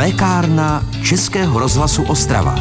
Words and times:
Lékárna 0.00 0.84
Českého 1.04 1.60
rozhlasu 1.60 2.02
Ostrava. 2.02 2.54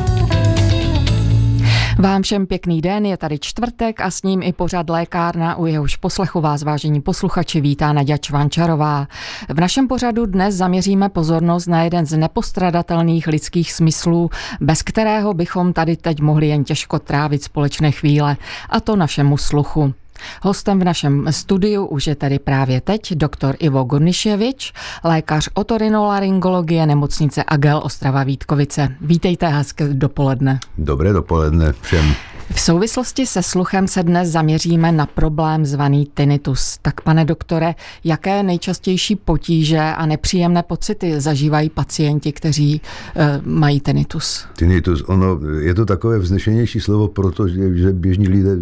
Vám 2.00 2.22
všem 2.22 2.48
pěkný 2.48 2.82
den, 2.82 3.06
je 3.06 3.18
tady 3.18 3.40
čtvrtek 3.40 4.02
a 4.02 4.12
s 4.12 4.24
ním 4.24 4.44
i 4.44 4.54
pořad 4.54 4.90
lékárna, 4.90 5.56
u 5.56 5.66
jehož 5.66 5.96
poslechu 5.96 6.42
vás 6.42 6.64
vážení 6.64 7.02
posluchači 7.02 7.62
vítá 7.62 7.94
Nadia 7.94 8.18
Čvančarová. 8.18 9.08
V 9.50 9.60
našem 9.60 9.88
pořadu 9.88 10.26
dnes 10.26 10.56
zaměříme 10.56 11.10
pozornost 11.10 11.68
na 11.68 11.84
jeden 11.84 12.06
z 12.06 12.18
nepostradatelných 12.18 13.28
lidských 13.28 13.74
smyslů, 13.74 14.30
bez 14.62 14.82
kterého 14.82 15.34
bychom 15.34 15.74
tady 15.74 15.98
teď 15.98 16.22
mohli 16.22 16.48
jen 16.48 16.64
těžko 16.64 17.00
trávit 17.00 17.44
společné 17.44 17.92
chvíle, 17.92 18.38
a 18.70 18.80
to 18.80 18.96
našemu 18.96 19.38
sluchu. 19.38 19.94
Hostem 20.42 20.80
v 20.80 20.84
našem 20.84 21.28
studiu 21.30 21.86
už 21.86 22.08
je 22.08 22.16
tedy 22.16 22.40
právě 22.40 22.82
teď 22.82 23.14
doktor 23.14 23.56
Ivo 23.60 23.84
Gurniševič, 23.84 24.74
lékař 25.04 25.50
otorinolaryngologie 25.54 26.86
nemocnice 26.86 27.44
Agel 27.48 27.82
Ostrava 27.84 28.24
Vítkovice. 28.24 28.88
Vítejte, 29.02 29.48
hezké 29.48 29.94
dopoledne. 29.94 30.60
Dobré 30.78 31.14
dopoledne 31.14 31.74
všem. 31.82 32.16
V 32.54 32.60
souvislosti 32.60 33.26
se 33.26 33.44
sluchem 33.44 33.88
se 33.88 34.04
dnes 34.04 34.30
zaměříme 34.30 34.92
na 34.92 35.06
problém 35.06 35.66
zvaný 35.66 36.08
tinnitus. 36.14 36.78
Tak 36.82 37.02
pane 37.02 37.26
doktore, 37.26 37.76
jaké 38.04 38.44
nejčastější 38.44 39.16
potíže 39.16 39.80
a 39.80 40.06
nepříjemné 40.06 40.64
pocity 40.64 41.22
zažívají 41.22 41.70
pacienti, 41.70 42.32
kteří 42.32 42.82
e, 43.16 43.42
mají 43.46 43.80
tinnitus? 43.80 44.46
Tinnitus, 44.58 45.04
ono, 45.08 45.40
je 45.60 45.74
to 45.74 45.86
takové 45.86 46.20
vznešenější 46.20 46.80
slovo, 46.80 47.08
protože 47.08 47.78
že 47.78 47.92
běžní 47.92 48.28
lidé 48.28 48.58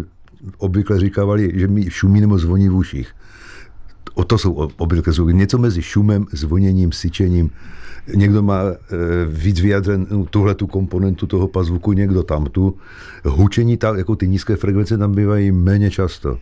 obvykle 0.58 1.00
říkávali, 1.00 1.52
že 1.54 1.68
mi 1.68 1.90
šumí 1.90 2.20
nebo 2.20 2.38
zvoní 2.38 2.68
v 2.68 2.76
uších. 2.76 3.12
O 4.14 4.24
to 4.24 4.38
jsou 4.38 4.52
obvykle 4.76 5.12
zvuky. 5.12 5.34
Něco 5.34 5.58
mezi 5.58 5.82
šumem, 5.82 6.26
zvoněním, 6.32 6.92
syčením. 6.92 7.50
Někdo 8.14 8.42
má 8.42 8.60
e, 8.62 8.76
víc 9.26 9.60
vyjadřen 9.60 10.06
tuhle 10.30 10.54
tu 10.54 10.66
komponentu 10.66 11.26
toho 11.26 11.48
pazvuku, 11.48 11.92
někdo 11.92 12.22
tam 12.22 12.46
tu. 12.46 12.76
Hučení, 13.24 13.76
ta, 13.76 13.96
jako 13.96 14.16
ty 14.16 14.28
nízké 14.28 14.56
frekvence 14.56 14.98
tam 14.98 15.14
bývají 15.14 15.52
méně 15.52 15.90
často 15.90 16.38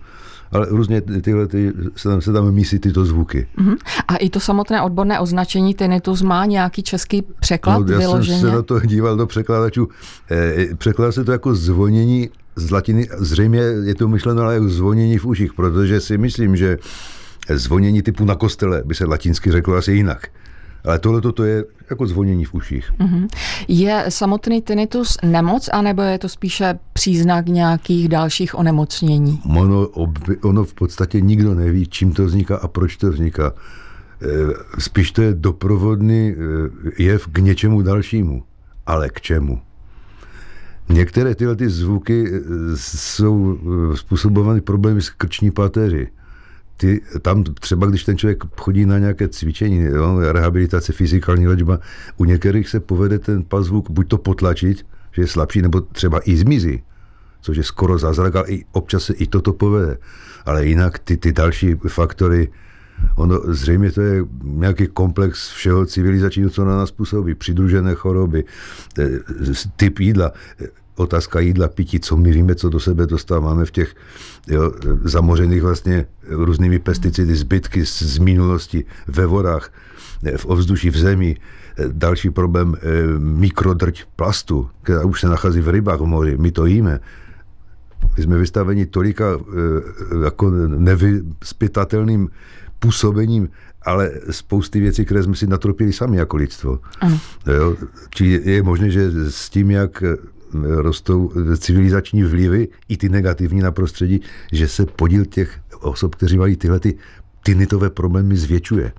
ale 0.53 0.67
různě 0.71 1.01
tyhle 1.01 1.47
ty, 1.47 1.73
se, 1.97 2.09
tam, 2.09 2.21
se 2.21 2.33
tam 2.33 2.53
mísí 2.53 2.79
tyto 2.79 3.05
zvuky. 3.05 3.47
Uh-huh. 3.59 3.77
A 4.09 4.17
i 4.17 4.31
to 4.31 4.41
samotné 4.41 4.83
odborné 4.83 5.21
označení 5.21 5.75
tinnitus 5.75 6.23
má 6.23 6.45
nějaký 6.45 6.83
český 6.83 7.23
překlad 7.41 7.87
no, 7.87 7.93
já 7.93 7.99
vyloženě? 7.99 8.41
jsem 8.41 8.51
se 8.51 8.57
na 8.57 8.63
to 8.63 8.81
díval 8.87 9.17
do 9.17 9.27
překladačů. 9.27 9.89
E, 10.31 10.75
překládá 10.75 11.13
se 11.13 11.25
to 11.25 11.33
jako 11.33 11.55
zvonění 11.55 12.31
z 12.57 12.71
latiny, 12.71 13.09
zřejmě 13.19 13.61
je 13.61 13.95
to 13.95 14.09
myšleno 14.09 14.43
ale 14.43 14.55
jako 14.55 14.69
zvonění 14.69 15.19
v 15.19 15.27
uších, 15.27 15.55
protože 15.55 16.01
si 16.01 16.19
myslím, 16.19 16.57
že 16.57 16.79
zvonění 17.55 18.03
typu 18.03 18.25
na 18.25 18.35
kostele 18.35 18.83
by 18.85 18.95
se 18.95 19.05
latinsky 19.05 19.53
řeklo 19.53 19.75
asi 19.77 19.93
jinak. 19.93 20.29
Ale 20.85 20.99
tohle 20.99 21.21
to 21.21 21.45
je 21.45 21.65
jako 21.91 22.07
zvonění 22.07 22.45
v 22.45 22.55
uších. 22.55 22.93
Mm-hmm. 22.99 23.29
Je 23.69 24.05
samotný 24.09 24.63
tinnitus 24.63 25.17
nemoc, 25.23 25.69
anebo 25.73 26.03
je 26.03 26.19
to 26.19 26.29
spíše 26.29 26.79
příznak 26.93 27.47
nějakých 27.47 28.09
dalších 28.09 28.59
onemocnění? 28.59 29.41
Ono, 29.57 29.89
ono 30.43 30.65
v 30.65 30.75
podstatě 30.75 31.21
nikdo 31.21 31.55
neví, 31.55 31.87
čím 31.87 32.13
to 32.13 32.25
vzniká 32.25 32.57
a 32.57 32.69
proč 32.69 32.97
to 32.97 33.11
vzniká. 33.11 33.53
E, 33.53 34.81
spíš 34.81 35.11
to 35.11 35.23
je 35.23 35.35
doprovodný 35.35 36.29
e, 36.29 37.03
jev 37.03 37.27
k 37.27 37.39
něčemu 37.39 37.83
dalšímu. 37.83 38.43
Ale 38.87 39.09
k 39.09 39.21
čemu? 39.21 39.61
Některé 40.89 41.35
tyhle 41.35 41.57
ty 41.57 41.69
zvuky 41.69 42.33
eh, 42.35 42.41
jsou 42.75 43.59
eh, 43.59 43.97
způsobovány 43.97 44.61
problémy 44.61 45.03
s 45.03 45.11
krční 45.11 45.51
patéři. 45.51 46.09
Ty, 46.77 47.01
tam 47.23 47.45
třeba, 47.45 47.87
když 47.87 48.05
ten 48.05 48.19
člověk 48.19 48.45
chodí 48.57 48.87
na 48.87 48.99
nějaké 48.99 49.29
cvičení, 49.29 49.81
jo, 49.83 50.19
rehabilitace, 50.33 50.93
fyzikální 50.93 51.47
léčba, 51.47 51.79
u 52.17 52.25
některých 52.25 52.69
se 52.69 52.81
povede 52.81 53.19
ten 53.19 53.45
pazvuk 53.45 53.91
buď 53.91 54.09
to 54.09 54.19
potlačit, 54.19 54.87
že 55.13 55.23
je 55.23 55.27
slabší, 55.27 55.63
nebo 55.63 55.81
třeba 55.81 56.21
i 56.25 56.37
zmizí, 56.37 56.83
což 57.41 57.57
je 57.57 57.65
skoro 57.65 57.99
zázrak, 57.99 58.37
ale 58.37 58.49
i 58.49 58.65
občas 58.73 59.05
se 59.05 59.15
i 59.15 59.27
toto 59.27 59.53
povede. 59.53 59.99
Ale 60.45 60.67
jinak 60.67 60.99
ty, 60.99 61.17
ty 61.17 61.33
další 61.33 61.75
faktory, 61.89 62.49
Ono 63.17 63.41
zřejmě 63.47 63.93
to 63.93 64.01
je 64.01 64.25
nějaký 64.43 64.87
komplex 64.87 65.51
všeho 65.51 65.87
civilizačního, 65.87 66.51
co 66.51 66.65
na 66.65 66.77
nás 66.77 66.91
působí. 66.91 67.35
Přidružené 67.35 67.95
choroby, 67.95 68.45
typ 69.77 69.99
jídla, 69.99 70.33
otázka 70.97 71.41
jídla, 71.41 71.69
pití, 71.69 72.01
co 72.01 72.17
my 72.17 72.31
víme, 72.31 72.55
co 72.55 72.69
do 72.69 72.81
sebe 72.81 73.07
dostáváme 73.07 73.65
v 73.65 73.71
těch 73.71 73.95
jo, 74.49 74.73
zamořených 75.05 75.63
vlastně 75.63 76.07
různými 76.29 76.79
pesticidy, 76.79 77.35
zbytky 77.35 77.87
z, 77.87 78.03
z 78.03 78.19
minulosti 78.19 78.85
ve 79.07 79.27
vodách, 79.27 79.73
v 80.37 80.47
ovzduší, 80.47 80.91
v 80.91 80.97
zemi. 80.97 81.37
Další 81.93 82.31
problém, 82.31 82.75
mikrodrť 83.19 84.05
plastu, 84.17 84.69
která 84.83 85.05
už 85.05 85.21
se 85.21 85.29
nachází 85.29 85.61
v 85.61 85.69
rybách 85.69 86.01
v 86.01 86.05
moři, 86.05 86.37
my 86.37 86.53
to 86.53 86.67
jíme. 86.67 87.01
My 88.17 88.23
jsme 88.23 88.39
vystaveni 88.39 88.87
tolika 88.87 89.25
jako 90.25 90.51
nevyspytatelným 90.67 92.29
působením, 92.79 93.49
ale 93.83 94.11
spousty 94.31 94.81
věcí, 94.81 95.05
které 95.05 95.23
jsme 95.23 95.37
si 95.37 95.47
natropili 95.47 95.93
sami 95.93 96.17
jako 96.17 96.37
lidstvo. 96.37 96.79
Jo? 97.47 97.77
Či 98.11 98.41
je 98.45 98.63
možné, 98.63 98.91
že 98.91 99.11
s 99.31 99.51
tím, 99.51 99.71
jak 99.71 100.03
rostou 100.65 101.33
civilizační 101.59 102.23
vlivy, 102.23 102.69
i 102.89 102.97
ty 102.97 103.09
negativní 103.09 103.61
na 103.61 103.73
prostředí, 103.73 104.21
že 104.53 104.69
se 104.69 104.87
podíl 104.87 105.25
těch 105.25 105.61
osob, 105.81 106.15
kteří 106.15 106.39
mají 106.39 106.57
tyhle 106.57 106.81
ty 106.81 106.99
tinitové 107.43 107.91
problémy 107.91 108.37
zvětšuje. 108.37 108.93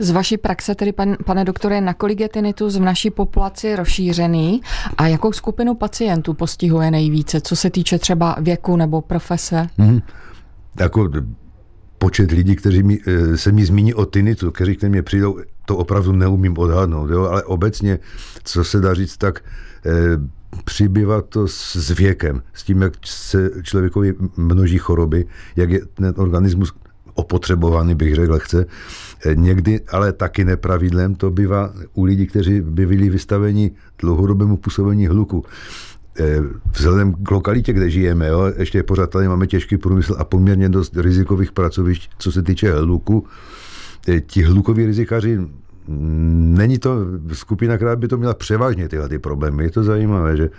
Z 0.00 0.10
vaší 0.10 0.36
praxe 0.36 0.74
tedy, 0.74 0.92
pan, 0.92 1.16
pane 1.24 1.44
doktore, 1.44 1.80
nakolik 1.80 2.20
je 2.20 2.28
tinnitus 2.28 2.76
v 2.76 2.80
naší 2.80 3.10
populaci 3.10 3.76
rozšířený 3.76 4.60
a 4.98 5.06
jakou 5.06 5.32
skupinu 5.32 5.74
pacientů 5.74 6.34
postihuje 6.34 6.90
nejvíce, 6.90 7.40
co 7.40 7.56
se 7.56 7.70
týče 7.70 7.98
třeba 7.98 8.36
věku 8.40 8.76
nebo 8.76 9.00
profese? 9.00 9.66
Hmm. 9.78 10.00
Jako 10.80 11.08
počet 12.02 12.30
lidí, 12.30 12.56
kteří 12.56 12.82
mi, 12.82 12.98
eh, 13.06 13.36
se 13.38 13.52
mi 13.52 13.64
zmíní 13.64 13.94
o 13.94 14.06
tinnitu, 14.06 14.50
kteří 14.50 14.76
k 14.76 14.82
mě 14.82 15.02
přijdou, 15.02 15.38
to 15.66 15.76
opravdu 15.76 16.12
neumím 16.12 16.58
odhadnout, 16.58 17.10
jo? 17.10 17.22
ale 17.30 17.42
obecně, 17.42 17.98
co 18.42 18.64
se 18.64 18.80
dá 18.80 18.94
říct, 18.94 19.16
tak 19.16 19.44
eh, 19.86 20.18
přibývá 20.64 21.22
to 21.22 21.48
s 21.48 21.90
věkem, 21.90 22.42
s 22.54 22.62
tím, 22.64 22.82
jak 22.82 22.92
se 23.06 23.50
člověkovi 23.62 24.14
množí 24.36 24.78
choroby, 24.78 25.26
jak 25.56 25.70
je 25.70 25.80
ten 25.94 26.14
organismus 26.16 26.74
opotřebovaný, 27.14 27.94
bych 27.94 28.14
řekl, 28.14 28.38
chce. 28.38 28.66
Eh, 29.26 29.34
někdy, 29.34 29.80
ale 29.92 30.12
taky 30.12 30.44
nepravidlem, 30.44 31.14
to 31.14 31.30
bývá 31.30 31.70
u 31.94 32.04
lidí, 32.04 32.26
kteří 32.26 32.60
by 32.60 32.86
byli 32.86 33.10
vystaveni 33.10 33.70
dlouhodobému 33.98 34.56
působení 34.56 35.06
hluku. 35.06 35.44
Eh, 36.20 36.40
vzhledem 36.76 37.14
k 37.14 37.30
lokalitě, 37.30 37.72
kde 37.72 37.90
žijeme, 37.90 38.28
jo, 38.28 38.52
ještě 38.56 38.82
pořád 38.82 39.10
tady 39.10 39.28
máme 39.28 39.46
těžký 39.46 39.76
průmysl 39.76 40.16
a 40.18 40.24
poměrně 40.24 40.68
dost 40.68 40.96
rizikových 40.96 41.52
pracovišť, 41.52 42.10
co 42.18 42.32
se 42.32 42.42
týče 42.42 42.72
hluku. 42.72 43.26
Eh, 44.08 44.20
ti 44.20 44.42
hlukoví 44.42 44.86
rizikaři 44.86 45.38
mm, 45.38 46.54
Není 46.58 46.78
to 46.78 46.96
skupina, 47.32 47.76
která 47.76 47.96
by 47.96 48.08
to 48.08 48.16
měla 48.16 48.34
převážně 48.34 48.88
tyhle 48.88 49.08
ty 49.08 49.18
problémy. 49.18 49.64
Je 49.64 49.70
to 49.70 49.84
zajímavé, 49.84 50.36
že? 50.36 50.50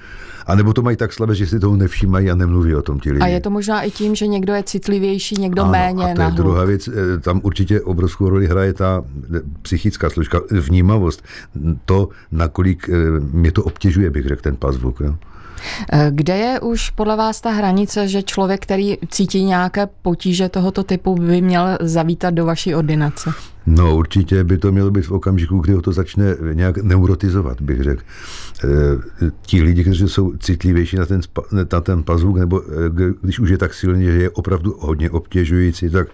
A 0.48 0.56
nebo 0.56 0.74
to 0.74 0.82
mají 0.82 0.98
tak 0.98 1.14
slabé, 1.14 1.36
že 1.36 1.48
si 1.48 1.60
toho 1.60 1.78
nevšímají 1.78 2.32
a 2.32 2.36
nemluví 2.36 2.76
o 2.76 2.82
tom 2.82 3.00
ti 3.00 3.12
lidi. 3.12 3.24
A 3.24 3.28
je 3.28 3.42
to 3.42 3.50
možná 3.50 3.82
i 3.82 3.92
tím, 3.92 4.16
že 4.16 4.28
někdo 4.28 4.54
je 4.54 4.64
citlivější, 4.64 5.36
někdo 5.36 5.62
ano, 5.62 5.72
méně. 5.72 6.04
A 6.04 6.16
to 6.16 6.22
je 6.22 6.28
na 6.28 6.30
druhá 6.30 6.66
věc. 6.66 6.88
Eh, 6.88 7.18
tam 7.20 7.42
určitě 7.44 7.82
obrovskou 7.82 8.30
roli 8.30 8.48
hraje 8.48 8.74
ta 8.74 9.04
psychická 9.62 10.10
složka, 10.10 10.42
vnímavost. 10.52 11.24
To, 11.86 12.10
nakolik 12.32 12.90
mě 13.32 13.52
to 13.52 13.64
obtěžuje, 13.64 14.10
bych 14.10 14.28
řekl, 14.28 14.42
ten 14.42 14.56
pazvuk. 14.56 15.00
Jo? 15.00 15.16
Eh, 15.92 16.08
kde 16.12 16.38
je 16.38 16.60
už 16.60 16.90
podle 16.90 17.16
vás 17.16 17.42
ta 17.42 17.52
hranice, 17.52 18.08
že 18.08 18.24
člověk, 18.24 18.62
který 18.62 18.98
cítí 19.10 19.44
nějaké 19.44 19.88
potíže 20.02 20.50
tohoto 20.50 20.84
typu, 20.84 21.16
by 21.16 21.42
měl 21.42 21.78
zavítat 21.82 22.34
do 22.34 22.46
vaší 22.46 22.76
ordinace? 22.76 23.30
No 23.66 23.96
určitě 23.96 24.44
by 24.44 24.58
to 24.58 24.72
mělo 24.72 24.92
být 24.92 25.06
v 25.06 25.12
okamžiku, 25.12 25.60
kdy 25.60 25.74
ho 25.74 25.82
to 25.82 25.92
začne 25.92 26.36
nějak 26.54 26.78
neurotizovat, 26.78 27.62
bych 27.62 27.84
řekl. 27.84 28.02
E, 28.64 28.68
ti 29.42 29.62
lidi, 29.62 29.82
kteří 29.82 30.08
jsou 30.08 30.34
citlivější 30.38 30.96
na 30.96 31.06
ten, 31.06 31.22
na 31.52 31.82
ten 31.82 32.04
pazvuk, 32.04 32.38
nebo 32.38 32.62
e, 32.62 32.66
když 33.22 33.40
už 33.40 33.50
je 33.50 33.58
tak 33.58 33.74
silný, 33.74 34.06
že 34.06 34.12
je 34.12 34.30
opravdu 34.30 34.76
hodně 34.80 35.10
obtěžující, 35.10 35.90
tak 35.90 36.08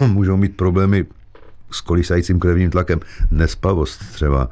můžou 0.06 0.36
mít 0.36 0.56
problémy 0.56 1.06
s 1.70 1.80
kolisajícím 1.80 2.38
krevním 2.38 2.70
tlakem, 2.70 3.00
nespavost 3.30 4.12
třeba, 4.12 4.50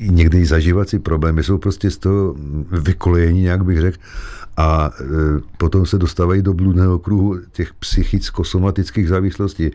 někdy 0.00 0.40
i 0.40 0.46
zažívací 0.46 0.98
problémy 0.98 1.42
jsou 1.42 1.58
prostě 1.58 1.90
z 1.90 1.98
toho 1.98 2.34
vykolejení, 2.70 3.42
nějak 3.42 3.64
bych 3.64 3.80
řekl, 3.80 3.98
a 4.56 4.90
e, 5.00 5.04
potom 5.58 5.86
se 5.86 5.98
dostávají 5.98 6.42
do 6.42 6.54
bludného 6.54 6.98
kruhu 6.98 7.38
těch 7.52 7.74
psychicko-somatických 7.74 9.08
závislostí 9.08 9.70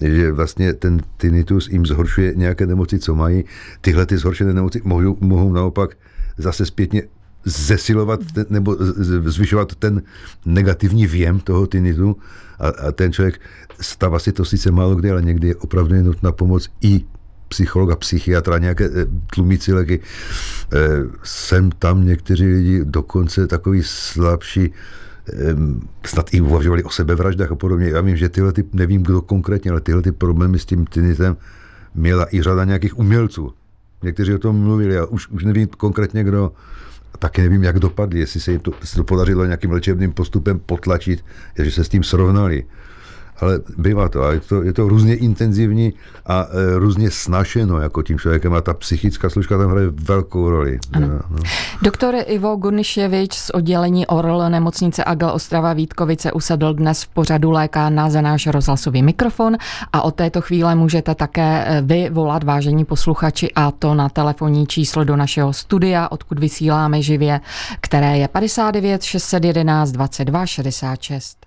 že 0.00 0.32
vlastně 0.32 0.72
ten 0.72 1.00
tinnitus 1.16 1.68
jim 1.68 1.86
zhoršuje 1.86 2.32
nějaké 2.36 2.66
nemoci, 2.66 2.98
co 2.98 3.14
mají. 3.14 3.44
Tyhle 3.80 4.06
ty 4.06 4.18
zhoršené 4.18 4.52
nemoci 4.52 4.80
mohou, 4.84 5.16
mohou 5.20 5.52
naopak 5.52 5.96
zase 6.38 6.66
zpětně 6.66 7.02
zesilovat 7.46 8.20
ten, 8.32 8.46
nebo 8.50 8.76
zvyšovat 9.24 9.74
ten 9.74 10.02
negativní 10.46 11.06
věm 11.06 11.40
toho 11.40 11.66
tinnitu 11.66 12.16
a, 12.58 12.68
a 12.68 12.92
ten 12.92 13.12
člověk 13.12 13.40
stává 13.80 14.18
si 14.18 14.32
to 14.32 14.44
sice 14.44 14.70
málo 14.70 14.94
kdy, 14.94 15.10
ale 15.10 15.22
někdy 15.22 15.48
je 15.48 15.56
opravdu 15.56 16.02
nutná 16.02 16.32
pomoc 16.32 16.68
i 16.80 17.04
psychologa, 17.48 17.96
psychiatra, 17.96 18.58
nějaké 18.58 18.84
eh, 18.84 19.06
tlumící 19.34 19.72
léky. 19.72 20.00
Eh, 20.00 20.78
jsem 21.22 21.70
tam 21.70 22.06
někteří 22.06 22.46
lidi 22.46 22.80
dokonce 22.84 23.46
takový 23.46 23.82
slabší, 23.84 24.72
snad 26.06 26.34
i 26.34 26.40
uvažovali 26.40 26.82
o 26.82 26.90
sebevraždách 26.90 27.52
a 27.52 27.54
podobně. 27.54 27.88
Já 27.88 28.00
vím, 28.00 28.16
že 28.16 28.28
tyhle, 28.28 28.52
ty, 28.52 28.64
nevím 28.72 29.02
kdo 29.02 29.22
konkrétně, 29.22 29.70
ale 29.70 29.80
tyhle 29.80 30.02
ty 30.02 30.12
problémy 30.12 30.58
s 30.58 30.64
tím 30.64 30.86
tinitem 30.86 31.36
měla 31.94 32.26
i 32.34 32.42
řada 32.42 32.64
nějakých 32.64 32.98
umělců. 32.98 33.52
Někteří 34.02 34.34
o 34.34 34.38
tom 34.38 34.56
mluvili, 34.56 34.94
já 34.94 35.04
už, 35.04 35.28
už 35.28 35.44
nevím 35.44 35.68
konkrétně 35.68 36.24
kdo, 36.24 36.52
taky 37.18 37.42
nevím, 37.42 37.62
jak 37.62 37.78
dopadli, 37.78 38.20
jestli 38.20 38.40
se 38.40 38.52
jim 38.52 38.60
to, 38.60 38.72
se 38.84 38.96
to 38.96 39.04
podařilo 39.04 39.44
nějakým 39.44 39.70
léčebným 39.70 40.12
postupem 40.12 40.58
potlačit, 40.58 41.24
že 41.58 41.70
se 41.70 41.84
s 41.84 41.88
tím 41.88 42.02
srovnali 42.02 42.64
ale 43.40 43.60
bývá 43.78 44.08
to 44.08 44.22
a 44.22 44.32
je 44.32 44.40
to, 44.40 44.62
je 44.62 44.72
to 44.72 44.88
různě 44.88 45.16
intenzivní 45.16 45.92
a 46.26 46.46
e, 46.50 46.78
různě 46.78 47.10
snašeno 47.10 47.80
jako 47.80 48.02
tím 48.02 48.18
člověkem 48.18 48.54
a 48.54 48.60
ta 48.60 48.74
psychická 48.74 49.30
složka 49.30 49.58
tam 49.58 49.70
hraje 49.70 49.86
velkou 49.90 50.50
roli. 50.50 50.78
Ano. 50.92 51.08
No. 51.30 51.38
Doktor 51.82 52.14
Ivo 52.26 52.56
Gurniševič 52.56 53.34
z 53.34 53.50
oddělení 53.50 54.06
ORL 54.06 54.50
nemocnice 54.50 55.04
Agel 55.04 55.30
Ostrava 55.30 55.72
Vítkovice 55.72 56.32
usedl 56.32 56.74
dnes 56.74 57.02
v 57.02 57.08
pořadu 57.08 57.50
lékárna 57.50 58.10
za 58.10 58.20
náš 58.20 58.46
rozhlasový 58.46 59.02
mikrofon 59.02 59.56
a 59.92 60.02
od 60.02 60.14
této 60.14 60.40
chvíle 60.40 60.74
můžete 60.74 61.14
také 61.14 61.64
e, 61.66 61.82
vy 61.82 62.10
volat 62.10 62.44
vážení 62.44 62.84
posluchači 62.84 63.52
a 63.54 63.70
to 63.70 63.94
na 63.94 64.08
telefonní 64.08 64.66
číslo 64.66 65.04
do 65.04 65.16
našeho 65.16 65.52
studia, 65.52 66.08
odkud 66.08 66.38
vysíláme 66.38 67.02
živě, 67.02 67.40
které 67.80 68.18
je 68.18 68.28
59 68.28 69.02
611 69.02 69.92
22 69.92 70.46
66. 70.46 71.46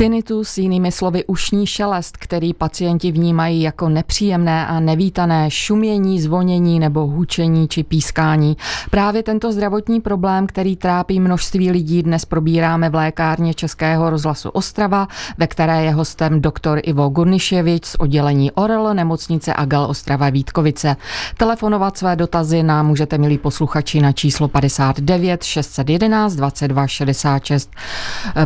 Tinnitus, 0.00 0.58
jinými 0.58 0.92
slovy 0.92 1.24
ušní 1.24 1.66
šelest, 1.66 2.16
který 2.16 2.54
pacienti 2.54 3.12
vnímají 3.12 3.62
jako 3.62 3.88
nepříjemné 3.88 4.66
a 4.66 4.80
nevítané 4.80 5.50
šumění, 5.50 6.20
zvonění 6.20 6.80
nebo 6.80 7.06
hučení 7.06 7.68
či 7.68 7.82
pískání. 7.84 8.56
Právě 8.90 9.22
tento 9.22 9.52
zdravotní 9.52 10.00
problém, 10.00 10.46
který 10.46 10.76
trápí 10.76 11.20
množství 11.20 11.70
lidí, 11.70 12.02
dnes 12.02 12.24
probíráme 12.24 12.90
v 12.90 12.94
lékárně 12.94 13.54
Českého 13.54 14.10
rozhlasu 14.10 14.48
Ostrava, 14.48 15.08
ve 15.38 15.46
které 15.46 15.84
je 15.84 15.90
hostem 15.90 16.40
doktor 16.40 16.80
Ivo 16.82 17.08
Gurniševič 17.08 17.84
z 17.86 17.94
oddělení 17.94 18.50
ORL 18.50 18.94
nemocnice 18.94 19.54
Agal 19.54 19.84
Ostrava 19.84 20.30
Vítkovice. 20.30 20.96
Telefonovat 21.36 21.98
své 21.98 22.16
dotazy 22.16 22.62
nám 22.62 22.86
můžete, 22.86 23.18
milí 23.18 23.38
posluchači, 23.38 24.00
na 24.00 24.12
číslo 24.12 24.48
59 24.48 25.42
611 25.42 26.34
22 26.34 26.86
66. 26.86 27.70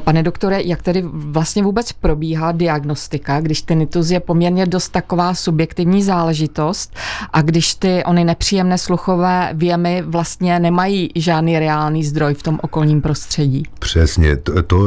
Pane 0.05 0.23
doktore, 0.23 0.63
jak 0.63 0.83
tedy 0.83 1.03
vlastně 1.07 1.44
vůbec 1.63 1.93
probíhá 1.93 2.53
diagnostika, 2.53 3.41
když 3.41 3.63
tinnitus 3.63 4.11
je 4.11 4.21
poměrně 4.21 4.67
dost 4.67 4.89
taková 4.89 5.35
subjektivní 5.35 6.03
záležitost 6.03 6.95
a 7.33 7.43
když 7.43 7.75
ty 7.75 8.05
ony 8.05 8.25
nepříjemné 8.25 8.79
sluchové 8.79 9.51
věmy 9.55 10.03
vlastně 10.07 10.59
nemají 10.59 11.11
žádný 11.15 11.59
reálný 11.59 12.05
zdroj 12.05 12.35
v 12.35 12.43
tom 12.43 12.59
okolním 12.63 13.03
prostředí. 13.03 13.63
Přesně, 13.79 14.37
to, 14.37 14.63
to 14.63 14.79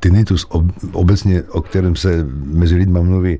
tinnitus 0.00 0.46
obecně, 0.92 1.42
o 1.42 1.62
kterém 1.62 1.96
se 1.96 2.26
mezi 2.44 2.74
lidmi 2.74 2.98
mluví, 3.02 3.38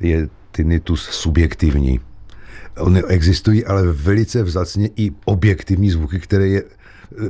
je 0.00 0.28
tinnitus 0.52 1.02
subjektivní. 1.02 2.00
Ony 2.78 3.02
existují 3.08 3.66
ale 3.66 3.82
velice 3.92 4.42
vzácně 4.42 4.90
i 4.96 5.10
objektivní 5.24 5.90
zvuky, 5.90 6.20
které 6.20 6.48
je 6.48 6.62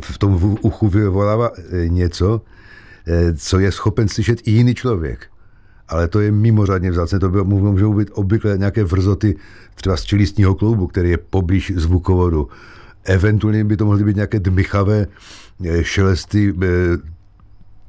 v 0.00 0.18
tom 0.18 0.58
uchu 0.60 0.88
vyvolává 0.88 1.50
něco, 1.88 2.40
Eh, 2.40 2.57
co 3.36 3.58
je 3.58 3.72
schopen 3.72 4.08
slyšet 4.08 4.40
i 4.44 4.50
jiný 4.50 4.74
člověk. 4.74 5.26
Ale 5.88 6.08
to 6.08 6.20
je 6.20 6.32
mimořádně 6.32 6.90
vzácné, 6.90 7.18
to 7.18 7.28
by, 7.28 7.44
můžou 7.44 7.94
být 7.94 8.10
obvykle 8.12 8.58
nějaké 8.58 8.84
vrzoty 8.84 9.36
třeba 9.74 9.96
z 9.96 10.04
čelistního 10.04 10.54
kloubu, 10.54 10.86
který 10.86 11.10
je 11.10 11.18
poblíž 11.18 11.72
zvukovodu. 11.76 12.48
Eventuálně 13.04 13.64
by 13.64 13.76
to 13.76 13.84
mohly 13.84 14.04
být 14.04 14.16
nějaké 14.16 14.40
dmychavé 14.40 15.06
eh, 15.64 15.84
šelesty 15.84 16.54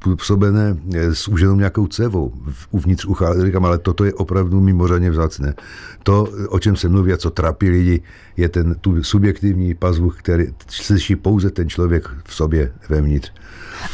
eh, 0.07 0.15
působené 0.15 0.77
s 1.13 1.27
úženou 1.27 1.55
nějakou 1.55 1.87
cevou 1.87 2.33
uvnitř 2.71 3.05
ucha. 3.05 3.45
Říkám, 3.45 3.65
ale 3.65 3.77
toto 3.77 4.03
je 4.03 4.13
opravdu 4.13 4.61
mimořádně 4.61 5.11
vzácné. 5.11 5.53
To, 6.03 6.27
o 6.49 6.59
čem 6.59 6.75
se 6.75 6.89
mluví 6.89 7.13
a 7.13 7.17
co 7.17 7.29
trápí 7.29 7.69
lidi, 7.69 8.01
je 8.37 8.49
ten 8.49 8.75
tu 8.81 9.03
subjektivní 9.03 9.75
pazvuch, 9.75 10.19
který 10.19 10.45
slyší 10.67 11.15
pouze 11.15 11.49
ten 11.49 11.69
člověk 11.69 12.09
v 12.25 12.33
sobě 12.33 12.71
vevnitř. 12.89 13.31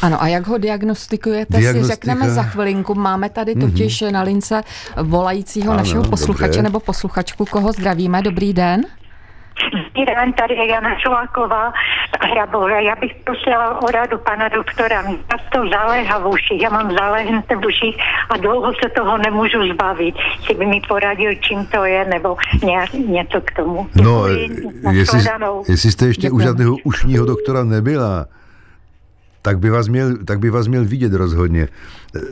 Ano, 0.02 0.24
a 0.24 0.28
jak 0.28 0.48
ho 0.48 0.58
diagnostikujete, 0.58 1.74
si 1.74 1.84
řekneme 1.84 2.30
za 2.30 2.44
chvilinku. 2.44 2.96
Máme 2.96 3.30
tady 3.30 3.56
mhm. 3.56 3.72
totiž 3.72 4.02
mm-hmm. 4.02 4.12
na 4.12 4.22
lince 4.22 4.62
volajícího 5.04 5.72
ano, 5.72 5.78
našeho 5.78 6.04
posluchače 6.04 6.48
dobře. 6.48 6.62
nebo 6.62 6.80
posluchačku, 6.80 7.46
koho 7.46 7.72
zdravíme. 7.72 8.22
Dobrý 8.22 8.54
den. 8.54 8.82
Dobrý 9.64 10.06
den, 10.06 10.34
tady 10.34 10.54
je 10.56 10.68
Jana 10.68 11.00
Šuláková 11.00 11.74
Hrabové. 12.22 12.84
Já 12.84 12.96
bych 12.96 13.16
prosila 13.24 13.82
o 13.82 13.92
radu 13.92 14.18
pana 14.18 14.50
doktora. 14.50 15.02
Mě 15.02 15.18
to 15.52 15.70
zaléhá 15.70 16.20
v 16.20 16.28
uších, 16.28 16.62
já 16.62 16.70
mám 16.70 16.96
zaléhnuté 16.96 17.56
v 17.56 17.66
uších 17.66 17.98
a 18.30 18.38
dlouho 18.38 18.74
se 18.84 18.90
toho 18.90 19.18
nemůžu 19.18 19.74
zbavit. 19.74 20.16
Jestli 20.38 20.54
by 20.56 20.66
mi 20.66 20.82
poradil, 20.88 21.32
čím 21.42 21.66
to 21.66 21.86
je, 21.86 22.06
nebo 22.06 22.38
nějak, 22.64 22.94
něco 22.94 23.42
k 23.42 23.52
tomu. 23.52 23.88
No, 23.96 24.28
jestli, 24.92 25.20
jestli 25.68 25.92
jste 25.92 26.06
ještě 26.06 26.22
Děkuji. 26.22 26.36
u 26.36 26.40
žádného 26.40 26.76
ušního 26.84 27.26
doktora 27.26 27.64
nebyla, 27.64 28.26
tak 29.46 29.60
by 29.60 29.70
vás 29.70 29.88
měl, 29.88 30.18
tak 30.26 30.40
by 30.40 30.50
vás 30.50 30.68
měl 30.68 30.86
vidět 30.86 31.14
rozhodně. 31.14 31.68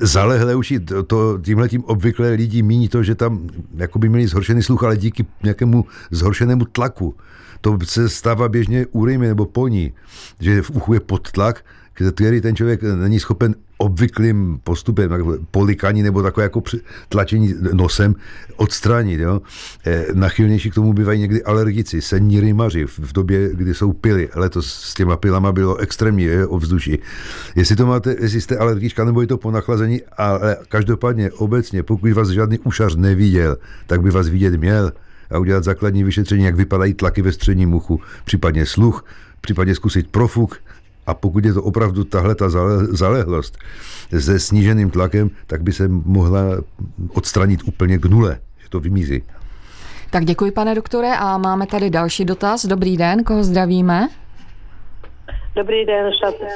Zalehlé 0.01 0.55
uši, 0.55 0.79
to, 0.79 1.03
to 1.03 1.39
tímhle 1.41 1.69
tím 1.69 1.83
obvykle 1.83 2.29
lidi 2.29 2.63
míní 2.63 2.89
to, 2.89 3.03
že 3.03 3.15
tam 3.15 3.49
jako 3.75 3.99
by 3.99 4.09
měli 4.09 4.27
zhoršený 4.27 4.63
sluch, 4.63 4.83
ale 4.83 4.97
díky 4.97 5.25
nějakému 5.43 5.85
zhoršenému 6.11 6.65
tlaku. 6.65 7.15
To 7.61 7.77
se 7.83 8.09
stává 8.09 8.49
běžně 8.49 8.85
u 8.91 9.05
rýmy 9.05 9.27
nebo 9.27 9.45
poní, 9.45 9.93
že 10.39 10.61
v 10.61 10.69
uchu 10.69 10.93
je 10.93 10.99
podtlak, 10.99 11.65
který 11.93 12.41
ten 12.41 12.55
člověk 12.55 12.81
není 12.83 13.19
schopen 13.19 13.55
obvyklým 13.77 14.59
postupem, 14.63 15.11
polikání 15.51 16.03
nebo 16.03 16.23
takové 16.23 16.43
jako 16.43 16.61
tlačení 17.09 17.53
nosem 17.73 18.15
odstranit. 18.55 19.19
Jo? 19.19 19.41
Eh, 19.85 20.05
nachylnější 20.13 20.71
k 20.71 20.73
tomu 20.73 20.93
bývají 20.93 21.19
někdy 21.19 21.43
alergici, 21.43 22.01
senní 22.01 22.39
rymaři 22.39 22.85
v 22.85 23.13
době, 23.13 23.49
kdy 23.53 23.73
jsou 23.73 23.93
pily. 23.93 24.29
Letos 24.35 24.73
s 24.73 24.93
těma 24.93 25.17
pilama 25.17 25.51
bylo 25.51 25.77
extrémní 25.77 26.23
je, 26.23 26.47
ovzduší. 26.47 26.99
Jestli 27.55 27.75
to 27.75 27.85
máte, 27.85 28.15
jestli 28.19 28.41
jste 28.41 28.57
alergička 28.57 29.05
nebo 29.05 29.21
je 29.21 29.27
to 29.27 29.37
po 29.37 29.51
nachlazení, 29.51 30.01
ale 30.17 30.57
každopádně 30.69 31.31
obecně, 31.31 31.83
pokud 31.83 32.11
vás 32.11 32.29
žádný 32.29 32.59
ušař 32.59 32.95
neviděl, 32.95 33.57
tak 33.87 34.01
by 34.01 34.09
vás 34.09 34.27
vidět 34.27 34.55
měl 34.55 34.91
a 35.31 35.37
udělat 35.37 35.63
základní 35.63 36.03
vyšetření, 36.03 36.43
jak 36.43 36.55
vypadají 36.55 36.93
tlaky 36.93 37.21
ve 37.21 37.31
středním 37.31 37.73
uchu, 37.73 37.99
případně 38.25 38.65
sluch, 38.65 39.05
případně 39.41 39.75
zkusit 39.75 40.07
profuk, 40.07 40.57
a 41.07 41.13
pokud 41.13 41.45
je 41.45 41.53
to 41.53 41.63
opravdu 41.63 42.03
tahle 42.03 42.35
ta 42.35 42.49
zalehlost 42.89 43.57
se 44.19 44.39
sníženým 44.39 44.89
tlakem, 44.89 45.29
tak 45.47 45.63
by 45.63 45.71
se 45.71 45.87
mohla 45.87 46.41
odstranit 47.13 47.63
úplně 47.63 47.97
k 47.97 48.05
nule, 48.05 48.39
že 48.63 48.69
to 48.69 48.79
vymizí. 48.79 49.23
Tak 50.09 50.25
děkuji, 50.25 50.51
pane 50.51 50.75
doktore, 50.75 51.17
a 51.17 51.37
máme 51.37 51.67
tady 51.67 51.89
další 51.89 52.25
dotaz. 52.25 52.65
Dobrý 52.65 52.97
den, 52.97 53.23
koho 53.23 53.43
zdravíme? 53.43 54.09
Dobrý 55.55 55.85
den, 55.85 56.11
šaté. 56.23 56.47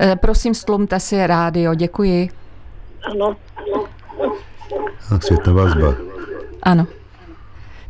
Eh, 0.00 0.16
prosím, 0.16 0.54
stlumte 0.54 1.00
si 1.00 1.26
rádio, 1.26 1.74
děkuji. 1.74 2.28
Ano. 3.10 3.36
Světná 5.20 5.52
vazba. 5.52 5.94
Ano. 6.62 6.86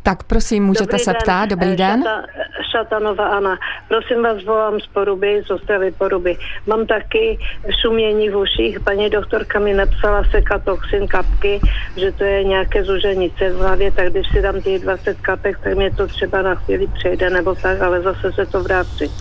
Tak 0.05 0.23
prosím, 0.23 0.63
můžete 0.63 0.85
Dobrý 0.85 0.99
se 0.99 1.13
den. 1.13 1.21
ptát. 1.21 1.49
Dobrý 1.49 1.75
den. 1.75 2.03
Šata, 2.03 2.25
Šatanova 2.71 3.27
Ana. 3.27 3.57
Prosím 3.87 4.23
vás, 4.23 4.43
volám 4.43 4.79
z 4.79 4.87
Poruby, 4.87 5.43
z 5.47 5.51
Ostravy 5.51 5.91
Poruby. 5.91 6.37
Mám 6.67 6.85
taky 6.85 7.39
šumění 7.81 8.29
v 8.29 8.37
uších. 8.37 8.79
Paní 8.79 9.09
doktorka 9.09 9.59
mi 9.59 9.73
napsala 9.73 10.23
sekatoxin 10.31 11.07
kapky, 11.07 11.59
že 11.97 12.11
to 12.11 12.23
je 12.23 12.43
nějaké 12.43 12.83
zuženice 12.83 13.49
v 13.49 13.57
hlavě, 13.57 13.91
tak 13.91 14.09
když 14.09 14.27
si 14.31 14.41
dám 14.41 14.61
těch 14.61 14.81
20 14.81 15.21
kapek, 15.21 15.59
tak 15.63 15.75
mě 15.75 15.91
to 15.91 16.07
třeba 16.07 16.41
na 16.41 16.55
chvíli 16.55 16.87
přejde 16.87 17.29
nebo 17.29 17.55
tak, 17.55 17.81
ale 17.81 18.01
zase 18.01 18.31
se 18.31 18.45
to 18.45 18.63
vrátí. 18.63 19.11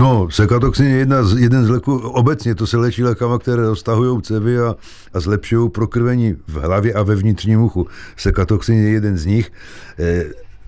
No, 0.00 0.30
sekatoxin 0.30 0.86
je 0.86 0.96
jedna 0.96 1.22
z, 1.22 1.40
jeden 1.40 1.64
z 1.64 1.68
léků, 1.68 1.98
obecně 1.98 2.54
to 2.54 2.66
se 2.66 2.76
léčí 2.76 3.04
lékama, 3.04 3.38
které 3.38 3.62
roztahují 3.62 4.22
cevy 4.22 4.58
a, 4.58 4.74
a 5.14 5.20
zlepšují 5.20 5.70
prokrvení 5.70 6.36
v 6.46 6.56
hlavě 6.56 6.92
a 6.92 7.02
ve 7.02 7.14
vnitřním 7.14 7.62
uchu. 7.62 7.86
Sekatoxin 8.16 8.74
je 8.74 8.90
jeden 8.90 9.16
z 9.16 9.26
nich. 9.26 9.52
E, 9.98 10.24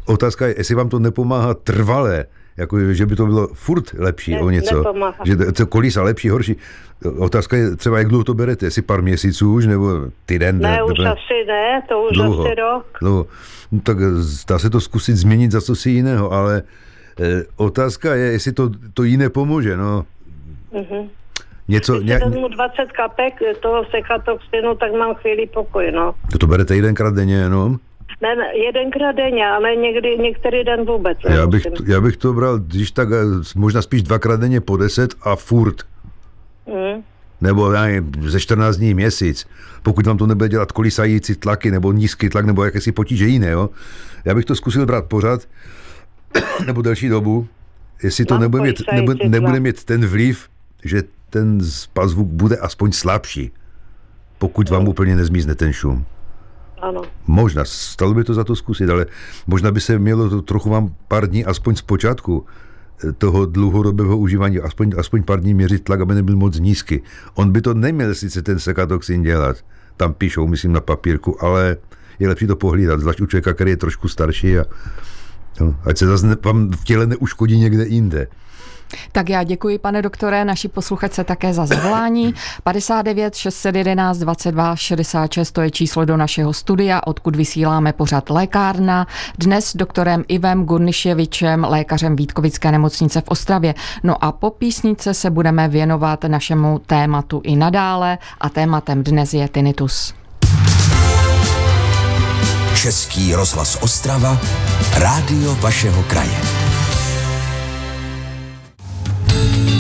otázka 0.07 0.47
je, 0.47 0.55
jestli 0.59 0.75
vám 0.75 0.89
to 0.89 0.99
nepomáhá 0.99 1.55
trvalé, 1.55 2.25
jako, 2.57 2.93
že 2.93 3.07
by 3.07 3.17
to 3.17 3.27
bylo 3.27 3.49
furt 3.55 3.85
lepší 3.99 4.33
ne, 4.33 4.41
o 4.41 4.51
něco. 4.51 4.77
Nepomáhá. 4.77 5.25
Že 5.25 5.37
to 5.37 5.67
kolísa 5.67 6.03
lepší, 6.03 6.29
horší. 6.29 6.57
Otázka 7.19 7.57
je 7.57 7.77
třeba, 7.77 7.99
jak 7.99 8.09
dlouho 8.09 8.25
to 8.25 8.35
berete, 8.35 8.67
jestli 8.67 8.83
pár 8.83 9.03
měsíců 9.03 9.55
už, 9.55 9.67
nebo 9.67 10.01
týden? 10.27 10.59
Ne, 10.59 10.71
ne 10.71 10.83
už 10.83 10.99
ne? 10.99 11.11
asi 11.11 11.45
ne, 11.47 11.83
to 11.89 12.03
už 12.03 12.17
dlouho, 12.17 12.45
asi 12.45 12.55
rok. 12.55 12.87
Dlouho. 13.01 13.27
No, 13.73 13.81
tak 13.81 13.97
dá 14.49 14.59
se 14.59 14.71
to 14.71 14.81
zkusit 14.81 15.17
změnit 15.17 15.53
za 15.53 15.61
co 15.61 15.77
si 15.77 15.91
jiného, 15.91 16.33
ale 16.33 16.63
otázka 17.57 18.15
je, 18.15 18.33
jestli 18.33 18.53
to, 18.53 18.71
to 18.95 19.03
jiné 19.03 19.29
pomůže. 19.29 19.77
No. 19.77 20.05
Mm-hmm. 20.73 21.09
Něco, 21.69 21.99
Když 21.99 22.15
vezmu 22.25 22.49
20 22.49 22.93
kapek 22.93 23.35
toho 23.63 23.85
sekatoxinu, 23.91 24.75
tak 24.75 24.93
mám 24.93 25.15
chvíli 25.15 25.47
pokoj, 25.47 25.93
no. 25.93 26.15
to, 26.33 26.39
to 26.39 26.47
berete 26.47 26.77
jedenkrát 26.77 27.15
denně 27.15 27.35
jenom? 27.35 27.79
Ne, 28.23 28.37
ne, 28.37 28.59
jedenkrát 28.59 29.17
denně, 29.17 29.47
ale 29.47 29.77
někdy, 29.77 30.19
některý 30.19 30.65
den 30.65 30.85
vůbec. 30.85 31.19
Já 31.29 31.47
bych, 31.47 31.63
já 31.87 32.01
bych 32.01 32.17
to 32.17 32.33
bral, 32.33 32.59
když 32.59 32.91
tak 32.91 33.09
eh, 33.13 33.25
možná 33.57 33.83
spíš 33.83 34.03
dvakrát 34.03 34.41
denně 34.41 34.61
po 34.61 34.77
10 34.77 35.15
a 35.23 35.37
furt. 35.37 35.77
Mm. 36.67 37.03
Nebo 37.41 37.73
já 37.73 37.83
nevím, 37.83 38.13
ze 38.21 38.41
14 38.41 38.77
dní 38.77 38.95
měsíc, 38.95 39.47
pokud 39.83 40.07
vám 40.07 40.19
to 40.19 40.27
nebude 40.27 40.49
dělat 40.49 40.73
kolisající 40.73 41.35
tlaky 41.35 41.71
nebo 41.71 41.93
nízký 41.93 42.29
tlak 42.29 42.45
nebo 42.45 42.65
jakési 42.65 42.93
potíže 42.93 43.27
jiné, 43.27 43.51
jo. 43.51 43.71
Já 44.25 44.35
bych 44.35 44.45
to 44.45 44.57
zkusil 44.57 44.87
brát 44.87 45.05
pořád 45.05 45.41
nebo 46.67 46.83
delší 46.83 47.09
dobu, 47.09 47.49
jestli 48.03 48.25
to 48.25 48.39
nebude 48.39 48.63
mít, 48.63 48.83
nebude, 48.93 49.29
nebude 49.29 49.61
mít 49.61 49.85
ten 49.85 50.07
vliv, 50.07 50.49
že 50.85 51.03
ten 51.31 51.59
pazvuk 51.93 52.29
bude 52.29 52.57
aspoň 52.57 52.93
slabší, 52.93 53.53
pokud 54.39 54.71
vám 54.71 54.89
úplně 54.89 55.17
nezmizne 55.17 55.55
ten 55.55 55.73
šum. 55.73 56.07
Ano. 56.83 57.03
Možná, 57.27 57.65
stalo 57.65 58.15
by 58.15 58.25
to 58.25 58.35
za 58.35 58.45
to 58.45 58.57
zkusit, 58.57 58.91
ale 58.91 59.07
možná 59.47 59.71
by 59.71 59.81
se 59.81 59.99
mělo 59.99 60.31
to 60.31 60.43
trochu 60.43 60.71
vám 60.71 60.95
pár 61.09 61.27
dní, 61.27 61.45
aspoň 61.45 61.77
z 61.77 61.83
počátku 61.83 62.47
eh, 63.09 63.13
toho 63.13 63.47
dlouhodobého 63.47 64.19
užívání, 64.19 64.61
aspoň, 64.61 64.93
aspoň 64.99 65.23
pár 65.23 65.41
dní 65.41 65.55
měřit 65.55 65.85
tlak, 65.85 66.01
aby 66.01 66.15
nebyl 66.15 66.37
moc 66.37 66.59
nízký. 66.59 67.01
On 67.35 67.53
by 67.53 67.61
to 67.61 67.75
neměl 67.75 68.15
sice 68.15 68.43
ten 68.43 68.59
sekatoxin 68.59 69.23
dělat, 69.23 69.57
tam 69.97 70.15
píšou, 70.15 70.47
myslím, 70.47 70.73
na 70.73 70.81
papírku, 70.81 71.45
ale 71.45 71.77
je 72.19 72.29
lepší 72.29 72.47
to 72.47 72.57
pohlídat, 72.57 73.01
zvlášť 73.01 73.21
u 73.21 73.27
člověka, 73.27 73.55
který 73.55 73.71
je 73.71 73.77
trošku 73.77 74.09
starší 74.09 74.59
a 74.59 74.65
no, 75.61 75.75
ať 75.85 75.99
se 75.99 76.07
zase 76.07 76.37
vám 76.45 76.71
v 76.71 76.85
těle 76.85 77.07
neuškodí 77.07 77.59
někde 77.59 77.87
jinde. 77.87 78.27
Tak 79.13 79.29
já 79.29 79.43
děkuji, 79.43 79.79
pane 79.79 80.03
doktore, 80.03 80.45
naši 80.45 80.69
posluchačce 80.69 81.25
také 81.25 81.55
za 81.55 81.67
zavolání. 81.67 82.35
59 82.63 83.35
611 83.35 84.19
22 84.19 84.77
66, 84.77 85.53
to 85.53 85.61
je 85.61 85.71
číslo 85.71 86.05
do 86.05 86.17
našeho 86.17 86.53
studia, 86.53 87.01
odkud 87.07 87.37
vysíláme 87.37 87.93
pořad 87.93 88.31
lékárna. 88.31 89.07
Dnes 89.39 89.67
s 89.67 89.77
doktorem 89.77 90.25
Ivem 90.29 90.65
Gurniševičem, 90.65 91.67
lékařem 91.69 92.17
Vítkovické 92.17 92.73
nemocnice 92.73 93.21
v 93.21 93.29
Ostravě. 93.29 93.75
No 94.03 94.25
a 94.25 94.33
po 94.33 94.51
písnice 94.51 95.15
se 95.15 95.31
budeme 95.31 95.69
věnovat 95.69 96.25
našemu 96.25 96.79
tématu 96.87 97.41
i 97.45 97.57
nadále 97.57 98.19
a 98.41 98.49
tématem 98.49 99.05
dnes 99.05 99.35
je 99.35 99.49
tinnitus. 99.49 100.15
Český 102.85 103.35
rozhlas 103.35 103.79
Ostrava, 103.81 104.41
rádio 104.95 105.55
vašeho 105.55 106.03
kraje. 106.03 106.37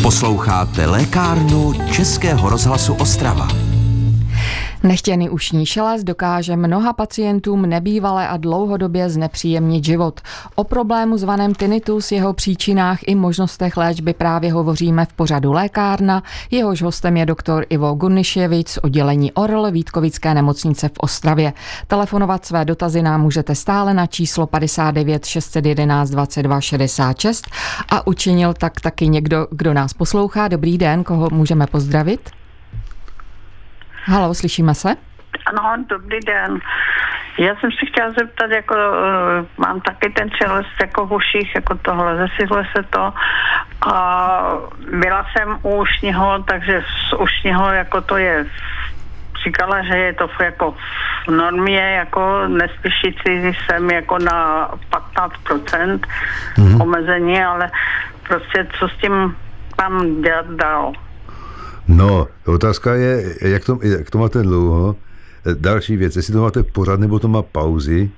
Posloucháte 0.02 0.86
lékárnu 0.86 1.72
Českého 1.92 2.48
rozhlasu 2.48 2.94
Ostrava. 2.94 3.73
Nechtěný 4.84 5.30
ušní 5.30 5.66
šelest 5.66 6.04
dokáže 6.04 6.56
mnoha 6.56 6.92
pacientům 6.92 7.62
nebývale 7.62 8.28
a 8.28 8.36
dlouhodobě 8.36 9.10
znepříjemnit 9.10 9.84
život. 9.84 10.20
O 10.54 10.64
problému 10.64 11.18
zvaném 11.18 11.54
tinnitus, 11.54 12.12
jeho 12.12 12.32
příčinách 12.32 12.98
i 13.06 13.14
možnostech 13.14 13.76
léčby 13.76 14.14
právě 14.14 14.52
hovoříme 14.52 15.06
v 15.06 15.12
pořadu 15.12 15.52
Lékárna. 15.52 16.22
Jehož 16.50 16.82
hostem 16.82 17.16
je 17.16 17.26
doktor 17.26 17.66
Ivo 17.68 17.94
Gurniševič 17.94 18.68
z 18.68 18.78
oddělení 18.78 19.32
ORL 19.32 19.70
Vítkovické 19.70 20.34
nemocnice 20.34 20.88
v 20.88 20.98
Ostravě. 20.98 21.52
Telefonovat 21.86 22.46
své 22.46 22.64
dotazy 22.64 23.02
nám 23.02 23.20
můžete 23.20 23.54
stále 23.54 23.94
na 23.94 24.06
číslo 24.06 24.46
59 24.46 25.24
611 25.24 26.10
22 26.10 26.60
66 26.60 27.46
a 27.88 28.06
učinil 28.06 28.54
tak 28.54 28.80
taky 28.80 29.08
někdo, 29.08 29.46
kdo 29.50 29.74
nás 29.74 29.92
poslouchá. 29.92 30.48
Dobrý 30.48 30.78
den, 30.78 31.04
koho 31.04 31.28
můžeme 31.32 31.66
pozdravit? 31.66 32.43
Halo, 34.06 34.34
slyšíme 34.34 34.74
se? 34.74 34.96
Ano, 35.46 35.84
dobrý 35.88 36.20
den. 36.20 36.60
Já 37.38 37.56
jsem 37.56 37.70
si 37.72 37.86
chtěla 37.86 38.10
zeptat, 38.18 38.50
jako 38.50 38.74
uh, 38.74 39.46
mám 39.56 39.80
taky 39.80 40.10
ten 40.10 40.30
čelest 40.30 40.80
jako 40.80 41.06
v 41.06 41.12
uších, 41.12 41.54
jako 41.54 41.74
tohle, 41.74 42.16
zesyhle 42.16 42.66
se 42.76 42.82
to. 42.82 43.12
A 43.86 44.56
byla 45.00 45.26
jsem 45.32 45.58
u 45.62 45.80
ušního, 45.80 46.44
takže 46.48 46.82
z 47.10 47.12
ušního 47.12 47.72
jako 47.72 48.00
to 48.00 48.16
je 48.16 48.46
říkala, 49.44 49.82
že 49.82 49.96
je 49.96 50.12
to 50.12 50.30
jako 50.40 50.74
v 51.28 51.30
normě, 51.30 51.80
jako 51.80 52.48
nespěšící 52.48 53.58
jsem 53.66 53.90
jako 53.90 54.18
na 54.18 54.70
15% 55.16 56.00
mm-hmm. 56.58 56.82
omezení, 56.82 57.44
ale 57.44 57.70
prostě 58.28 58.66
co 58.78 58.88
s 58.88 58.96
tím 58.96 59.36
mám 59.78 60.22
dělat 60.22 60.46
dál? 60.46 60.92
No, 61.88 62.28
otázka 62.46 62.94
je, 62.94 63.34
jak 63.42 63.64
to, 63.64 63.78
jak 63.82 64.10
to 64.10 64.18
máte 64.18 64.42
dlouho. 64.42 64.96
Další 65.54 65.96
věc, 65.96 66.16
jestli 66.16 66.32
to 66.32 66.42
máte 66.42 66.62
pořád, 66.62 67.00
nebo 67.00 67.18
to 67.18 67.28
má 67.28 67.42
pauzy, 67.42 68.10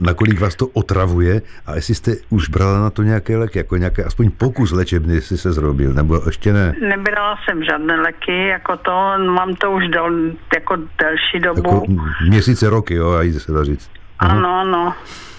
nakolik 0.00 0.40
vás 0.40 0.54
to 0.54 0.66
otravuje 0.66 1.42
a 1.66 1.74
jestli 1.74 1.94
jste 1.94 2.12
už 2.30 2.48
brala 2.48 2.80
na 2.80 2.90
to 2.90 3.02
nějaké 3.02 3.36
léky, 3.36 3.58
jako 3.58 3.76
nějaké 3.76 4.04
aspoň 4.04 4.30
pokus 4.30 4.72
léčebný, 4.72 5.14
jestli 5.14 5.38
se 5.38 5.52
zrobil, 5.52 5.92
nebo 5.92 6.20
ještě 6.26 6.52
ne. 6.52 6.74
Nebrala 6.80 7.38
jsem 7.44 7.64
žádné 7.64 8.00
léky, 8.00 8.48
jako 8.48 8.76
to, 8.76 8.92
mám 9.18 9.54
to 9.54 9.70
už 9.70 9.88
del, 9.88 10.32
jako 10.54 10.76
delší 10.76 11.40
dobu. 11.40 11.74
Jako 11.74 11.84
měsíce, 12.28 12.70
roky, 12.70 12.94
jo, 12.94 13.10
a 13.10 13.22
jde 13.22 13.40
se 13.40 13.52
dá 13.52 13.64
říct. 13.64 13.90
Aha. 14.18 14.36
Ano, 14.36 14.60
ano, 14.60 14.94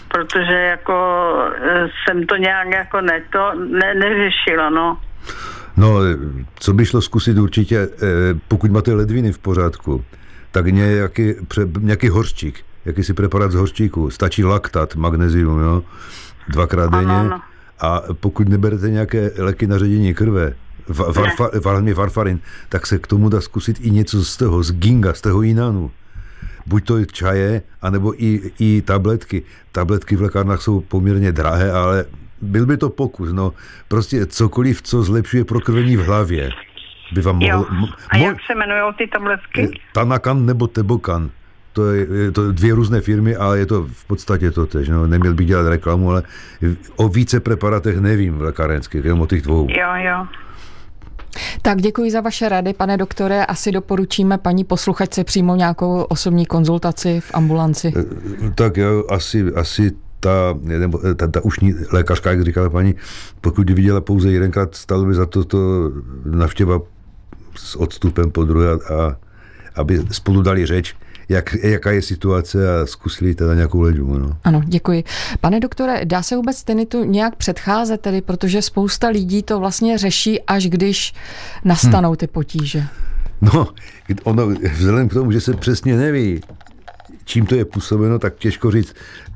protože 0.07 0.53
jako 0.53 0.93
eh, 1.61 1.87
jsem 2.03 2.25
to 2.25 2.35
nějak 2.35 2.67
jako 2.71 3.01
ne, 3.01 3.21
to 3.31 3.51
ne, 3.55 3.93
neřešila, 3.95 4.69
no. 4.69 4.97
No, 5.77 5.99
co 6.55 6.73
by 6.73 6.85
šlo 6.85 7.01
zkusit 7.01 7.37
určitě, 7.37 7.77
eh, 8.01 8.07
pokud 8.47 8.71
máte 8.71 8.93
ledviny 8.93 9.31
v 9.31 9.37
pořádku, 9.39 10.03
tak 10.51 10.65
nějaký, 10.67 11.33
nějaký 11.79 12.09
hořčík, 12.09 12.59
jakýsi 12.85 13.13
preparát 13.13 13.51
z 13.51 13.55
hořčíku, 13.55 14.09
stačí 14.09 14.43
laktat, 14.43 14.95
magnezium, 14.95 15.59
jo, 15.59 15.83
dvakrát 16.49 16.93
Ano, 16.93 16.97
denně. 16.99 17.13
ano. 17.19 17.39
A 17.79 18.01
pokud 18.13 18.49
neberete 18.49 18.89
nějaké 18.89 19.31
léky 19.37 19.67
na 19.67 19.77
ředění 19.77 20.13
krve, 20.13 20.53
va- 20.89 21.13
varfa, 21.13 21.49
hlavně 21.65 21.93
varfarin, 21.93 22.39
tak 22.69 22.87
se 22.87 22.99
k 22.99 23.07
tomu 23.07 23.29
dá 23.29 23.41
zkusit 23.41 23.77
i 23.81 23.91
něco 23.91 24.25
z 24.25 24.37
toho, 24.37 24.63
z 24.63 24.71
ginga, 24.71 25.13
z 25.13 25.21
toho 25.21 25.41
jinánu. 25.41 25.91
Buď 26.65 26.85
to 26.85 26.97
je 26.97 27.05
čaje, 27.05 27.61
anebo 27.81 28.23
i, 28.23 28.51
i 28.59 28.81
tabletky. 28.81 29.43
Tabletky 29.71 30.15
v 30.15 30.21
lékárnách 30.21 30.61
jsou 30.61 30.79
poměrně 30.81 31.31
drahé, 31.31 31.71
ale 31.71 32.05
byl 32.41 32.65
by 32.65 32.77
to 32.77 32.89
pokus, 32.89 33.33
no. 33.33 33.53
Prostě 33.87 34.25
cokoliv, 34.25 34.81
co 34.81 35.03
zlepšuje 35.03 35.45
prokrvení 35.45 35.97
v 35.97 36.05
hlavě, 36.05 36.49
by 37.13 37.21
vám 37.21 37.41
Jo. 37.41 37.57
mohl... 37.57 37.69
mo- 37.85 37.93
A 38.09 38.17
jak 38.17 38.37
se 38.47 38.53
jmenují 38.53 38.93
ty 38.97 39.07
tabletky? 39.07 39.79
Tanakan 39.93 40.45
nebo 40.45 40.67
Tebokan. 40.67 41.29
To 41.73 41.91
je, 41.91 42.07
je 42.13 42.31
to 42.31 42.51
dvě 42.51 42.75
různé 42.75 43.01
firmy, 43.01 43.35
ale 43.35 43.59
je 43.59 43.65
to 43.65 43.83
v 43.93 44.05
podstatě 44.05 44.51
to 44.51 44.65
tež. 44.65 44.89
No. 44.89 45.07
Neměl 45.07 45.33
bych 45.33 45.47
dělat 45.47 45.67
reklamu, 45.69 46.09
ale 46.11 46.23
o 46.95 47.07
více 47.09 47.39
preparatech 47.39 47.97
nevím 47.99 48.37
v 48.37 48.41
lékárenských, 48.41 49.05
jenom 49.05 49.21
o 49.21 49.27
těch 49.27 49.41
dvou. 49.41 49.67
Jo, 49.69 49.89
jo. 49.95 50.25
Tak 51.61 51.81
děkuji 51.81 52.11
za 52.11 52.21
vaše 52.21 52.49
rady, 52.49 52.73
pane 52.73 52.97
doktore. 52.97 53.45
Asi 53.45 53.71
doporučíme 53.71 54.37
paní 54.37 54.63
posluchačce 54.63 55.23
přímo 55.23 55.55
nějakou 55.55 56.01
osobní 56.01 56.45
konzultaci 56.45 57.19
v 57.21 57.31
ambulanci. 57.33 57.93
Tak 58.55 58.77
jo, 58.77 59.03
asi, 59.09 59.45
asi 59.55 59.91
ta, 60.19 60.55
nebo 60.61 60.99
ta, 61.15 61.27
ta 61.27 61.45
ušní 61.45 61.73
lékařka, 61.91 62.31
jak 62.31 62.43
říkala 62.43 62.69
paní, 62.69 62.95
pokud 63.41 63.69
viděla 63.69 64.01
pouze 64.01 64.31
jedenkrát, 64.31 64.75
stalo 64.75 65.05
by 65.05 65.13
za 65.13 65.25
to, 65.25 65.43
to 65.43 65.91
navštěva 66.25 66.79
s 67.55 67.75
odstupem 67.75 68.31
po 68.31 68.43
druhé 68.43 68.71
a 68.71 69.15
aby 69.75 70.01
spolu 70.11 70.41
dali 70.41 70.65
řeč, 70.65 70.95
jak, 71.29 71.55
jaká 71.63 71.91
je 71.91 72.01
situace 72.01 72.81
a 72.81 72.85
zkusili 72.85 73.35
teda 73.35 73.53
nějakou 73.53 73.81
léčbu. 73.81 74.17
No. 74.17 74.37
Ano, 74.43 74.61
děkuji. 74.65 75.03
Pane 75.41 75.59
doktore, 75.59 76.05
dá 76.05 76.23
se 76.23 76.35
vůbec 76.35 76.63
tinnitu 76.63 77.03
nějak 77.03 77.35
předcházet 77.35 78.01
tedy, 78.01 78.21
protože 78.21 78.61
spousta 78.61 79.07
lidí 79.07 79.43
to 79.43 79.59
vlastně 79.59 79.97
řeší, 79.97 80.41
až 80.41 80.67
když 80.67 81.13
nastanou 81.63 82.15
ty 82.15 82.27
potíže. 82.27 82.83
No, 83.41 83.67
ono, 84.23 84.47
vzhledem 84.73 85.09
k 85.09 85.13
tomu, 85.13 85.31
že 85.31 85.41
se 85.41 85.53
přesně 85.53 85.97
neví, 85.97 86.41
čím 87.23 87.45
to 87.45 87.55
je 87.55 87.65
působeno, 87.65 88.19
tak 88.19 88.35
těžko 88.35 88.71
říct 88.71 88.93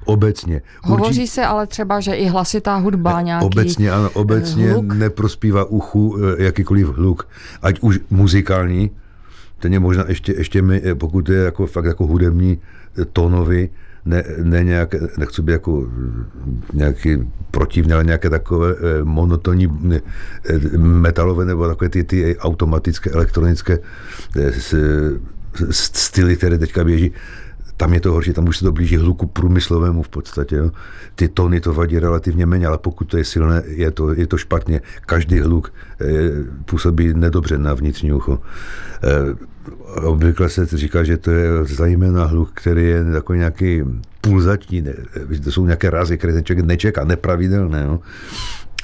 obecně. 0.10 0.62
Hovoří 0.84 1.28
se 1.28 1.46
ale 1.46 1.68
třeba, 1.68 2.00
že 2.00 2.14
i 2.14 2.26
hlasitá 2.28 2.76
hudba 2.76 3.22
nějaký 3.22 3.46
Obecně, 3.46 3.92
ano, 3.92 4.10
obecně 4.14 4.72
hluk. 4.72 4.94
neprospívá 4.94 5.66
uchu 5.66 6.18
eh, 6.18 6.44
jakýkoliv 6.44 6.88
hluk, 6.88 7.28
ať 7.62 7.80
už 7.80 8.00
muzikální, 8.10 8.92
ten 9.60 9.74
je 9.74 9.80
možná 9.80 10.04
ještě, 10.08 10.34
ještě 10.38 10.62
mi, 10.62 10.82
eh, 10.86 10.96
pokud 10.96 11.30
je 11.30 11.38
jako 11.38 11.68
fakt 11.68 11.86
jako 11.86 12.08
hudební 12.08 12.58
eh, 13.02 13.06
tónový, 13.06 13.70
ne, 14.06 14.24
ne 14.44 14.64
nějaké, 14.64 15.00
nechci 15.18 15.42
být 15.42 15.52
jako 15.52 15.88
nějaký 16.74 17.18
protivný, 17.52 17.94
ale 17.94 18.04
nějaké 18.04 18.30
takové 18.30 18.72
eh, 18.74 19.04
monotonní 19.04 19.68
eh, 19.96 20.02
metalové 20.78 21.46
nebo 21.46 21.68
takové 21.68 21.90
ty, 21.90 22.04
ty 22.04 22.38
automatické, 22.38 23.10
elektronické 23.10 23.80
eh, 24.38 24.52
styly, 25.72 26.36
které 26.38 26.58
teďka 26.58 26.84
běží, 26.84 27.12
tam 27.80 27.94
je 27.94 28.02
to 28.02 28.12
horší, 28.12 28.34
tam 28.34 28.48
už 28.48 28.58
se 28.58 28.66
to 28.66 28.72
blíží 28.72 28.98
hluku 28.98 29.28
průmyslovému 29.28 30.04
v 30.04 30.10
podstatě. 30.10 30.56
Jo. 30.56 30.72
Ty 31.16 31.28
tóny 31.28 31.62
to 31.62 31.74
vadí 31.74 32.00
relativně 32.00 32.46
méně, 32.46 32.68
ale 32.68 32.78
pokud 32.78 33.06
to 33.06 33.18
je 33.18 33.24
silné, 33.24 33.64
je 33.66 33.92
to, 33.92 34.14
je 34.14 34.28
to 34.28 34.38
špatně. 34.38 34.82
Každý 35.06 35.40
hluk 35.40 35.72
e, 35.72 36.06
působí 36.66 37.14
nedobře 37.14 37.58
na 37.58 37.74
vnitřní 37.74 38.12
ucho. 38.14 38.40
E, 39.04 40.04
obvykle 40.04 40.50
se 40.50 40.66
říká, 40.66 41.04
že 41.04 41.18
to 41.18 41.32
je 41.32 41.50
zejména 41.64 42.26
hluk, 42.26 42.52
který 42.54 42.86
je 42.88 43.04
takový 43.04 43.40
nějaký 43.40 43.84
pulzační, 44.22 44.82
ne, 44.82 44.94
to 45.44 45.52
jsou 45.52 45.66
nějaké 45.66 45.90
rázy, 45.90 46.18
které 46.18 46.34
ten 46.34 46.44
člověk 46.44 46.66
nečeká, 46.66 47.06
nepravidelné. 47.06 47.84
Jo. 47.88 48.00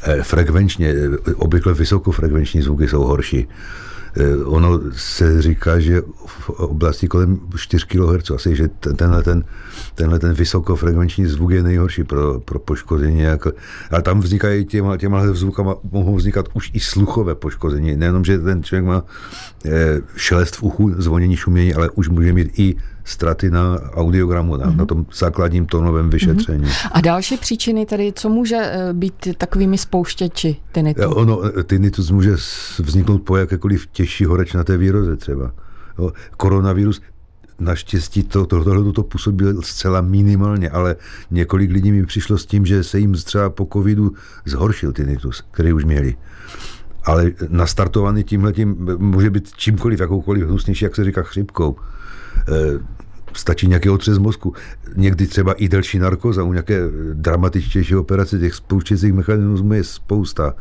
E, 0.03 0.23
frekvenčně, 0.23 0.95
obvykle 1.35 1.73
vysokofrekvenční 1.73 2.61
zvuky 2.61 2.87
jsou 2.87 3.03
horší. 3.03 3.47
Eh, 4.17 4.43
ono 4.45 4.81
se 4.91 5.41
říká, 5.41 5.79
že 5.79 6.01
v 6.25 6.50
oblasti 6.50 7.07
kolem 7.07 7.39
4 7.55 7.86
kHz, 7.86 8.31
asi, 8.31 8.55
že 8.55 8.67
tenhle 8.67 9.24
ten, 9.24 9.43
tenhle 9.95 10.19
ten 10.19 10.34
vysokofrekvenční 10.34 11.25
zvuk 11.25 11.51
je 11.51 11.63
nejhorší 11.63 12.03
pro, 12.03 12.39
pro 12.39 12.60
poškození. 12.60 13.19
Jako, 13.19 13.51
a 13.91 14.01
tam 14.01 14.19
vznikají 14.19 14.65
těma, 14.65 14.98
těma 14.98 15.34
zvukama, 15.34 15.75
mohou 15.91 16.15
vznikat 16.15 16.45
už 16.53 16.72
i 16.74 16.79
sluchové 16.79 17.36
poškození. 17.36 17.98
Nejenom, 17.98 18.25
že 18.25 18.39
ten 18.39 18.63
člověk 18.63 18.86
má 18.86 19.03
eh, 19.65 20.01
šelest 20.15 20.55
v 20.55 20.63
uchu, 20.63 20.93
zvonění, 20.98 21.36
šumění, 21.36 21.74
ale 21.74 21.89
už 21.89 22.10
může 22.10 22.34
mít 22.34 22.60
i 22.60 22.75
straty 23.05 23.51
na 23.51 23.79
audiogramu, 23.93 24.57
na, 24.57 24.65
mm-hmm. 24.65 24.75
na 24.75 24.85
tom 24.85 25.05
základním 25.15 25.65
tónovém 25.65 26.09
vyšetření. 26.09 26.65
Mm-hmm. 26.65 26.89
A 26.91 27.01
další 27.01 27.38
příčiny 27.38 27.85
tedy, 27.85 28.13
co 28.15 28.29
může 28.29 28.55
eh, 28.55 28.93
být 28.93 29.27
takovými 29.38 29.77
spouštěči 29.77 30.55
tinnitu? 30.71 31.01
Eh, 31.01 31.07
ono, 31.07 31.41
eh, 31.59 31.63
tinnitus 31.63 32.12
může 32.12 32.35
vzniknout 32.79 33.17
po 33.17 33.38
jakékoliv 33.38 33.88
těžší 33.88 34.25
horečnaté 34.25 34.77
výroze 34.77 35.15
třeba. 35.15 35.51
Jo, 36.00 36.12
koronavirus 36.38 37.01
Naštěstí 37.59 38.24
to, 38.24 38.45
to, 38.45 38.63
tohle 38.63 38.91
to 38.91 39.03
působilo 39.03 39.62
zcela 39.62 40.01
minimálně, 40.01 40.69
ale 40.69 40.95
několik 41.31 41.71
lidí 41.71 41.91
mi 41.91 42.05
přišlo 42.05 42.38
s 42.38 42.45
tím, 42.45 42.65
že 42.65 42.83
se 42.83 43.00
jim 43.00 43.13
třeba 43.13 43.50
po 43.50 43.67
covidu 43.74 44.12
zhoršil 44.45 44.93
tinnitus, 44.93 45.43
který 45.51 45.74
už 45.74 45.85
měli. 45.85 46.15
Ale 47.03 47.31
nastartovaný 47.50 48.24
tímhletím 48.24 48.75
může 48.97 49.29
být 49.29 49.53
čímkoliv, 49.55 50.00
jakoukoliv 50.00 50.47
hnusnější, 50.47 50.85
jak 50.85 50.95
se 50.95 51.03
říká, 51.03 51.24
chřipkou. 51.24 51.75
Eh, 52.47 52.79
stačí 53.33 53.67
nějaký 53.67 53.89
otřes 53.89 54.17
mozku. 54.17 54.53
Někdy 54.95 55.27
třeba 55.27 55.53
i 55.53 55.69
delší 55.69 55.99
narkoza 55.99 56.43
u 56.43 56.53
nějaké 56.53 56.81
dramatičtější 57.13 57.95
operace 57.95 58.39
těch 58.39 58.53
spouštěcích 58.53 59.13
mechanismů 59.13 59.73
je 59.73 59.83
spousta. 59.83 60.53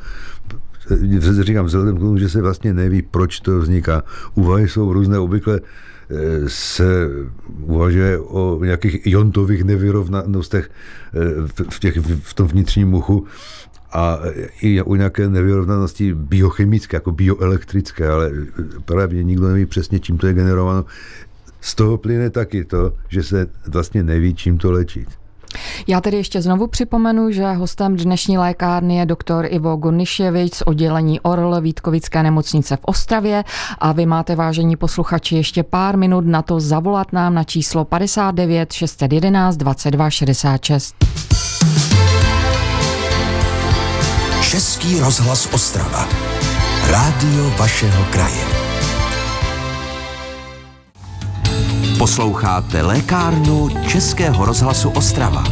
Eh, 0.90 1.42
říkám, 1.42 1.66
vzhledem 1.66 1.96
k 1.96 2.00
tomu, 2.00 2.18
že 2.18 2.28
se 2.28 2.42
vlastně 2.42 2.74
neví, 2.74 3.02
proč 3.02 3.40
to 3.40 3.58
vzniká. 3.58 4.02
Úvahy 4.34 4.68
jsou 4.68 4.92
různé, 4.92 5.18
obvykle 5.18 5.60
eh, 5.60 6.48
se 6.48 7.08
uvažuje 7.60 8.18
o 8.18 8.64
nějakých 8.64 9.06
iontových 9.06 9.64
nevyrovnanostech 9.64 10.70
v, 11.70 11.80
těch, 11.80 11.96
v 12.22 12.34
tom 12.34 12.48
vnitřním 12.48 12.88
muchu 12.88 13.26
a 13.92 14.18
i 14.60 14.82
u 14.82 14.94
nějaké 14.94 15.28
nevyrovnanosti 15.28 16.14
biochemické, 16.14 16.96
jako 16.96 17.12
bioelektrické, 17.12 18.08
ale 18.08 18.30
právě 18.84 19.22
nikdo 19.22 19.48
neví 19.48 19.66
přesně, 19.66 20.00
čím 20.00 20.18
to 20.18 20.26
je 20.26 20.34
generováno 20.34 20.84
z 21.64 21.75
toho 21.75 21.99
plyne 21.99 22.30
taky 22.30 22.64
to, 22.64 22.92
že 23.09 23.23
se 23.23 23.47
vlastně 23.68 24.02
neví, 24.02 24.35
čím 24.35 24.59
to 24.59 24.73
léčit. 24.73 25.09
Já 25.87 26.00
tedy 26.00 26.16
ještě 26.16 26.42
znovu 26.42 26.66
připomenu, 26.66 27.30
že 27.30 27.52
hostem 27.52 27.97
dnešní 27.97 28.38
lékárny 28.38 28.97
je 28.97 29.06
doktor 29.06 29.47
Ivo 29.49 29.76
Gurniševič 29.76 30.54
z 30.54 30.62
oddělení 30.62 31.21
Orl 31.21 31.61
Vítkovické 31.61 32.23
nemocnice 32.23 32.76
v 32.76 32.85
Ostravě 32.85 33.44
a 33.78 33.92
vy 33.92 34.06
máte, 34.06 34.37
vážení 34.37 34.76
posluchači, 34.76 35.37
ještě 35.37 35.62
pár 35.62 35.97
minut 35.97 36.26
na 36.26 36.42
to 36.42 36.61
zavolat 36.61 37.12
nám 37.12 37.35
na 37.35 37.44
číslo 37.44 37.85
59 37.85 38.73
611 38.73 39.56
22 39.56 40.11
66. 40.11 40.94
Český 44.42 45.00
rozhlas 45.00 45.49
Ostrava. 45.54 46.09
Rádio 46.90 47.50
vašeho 47.59 48.04
kraje. 48.11 48.63
Posloucháte 51.98 52.82
lékárnu 52.82 53.68
Českého 53.88 54.44
rozhlasu 54.44 54.90
Ostrava. 54.90 55.44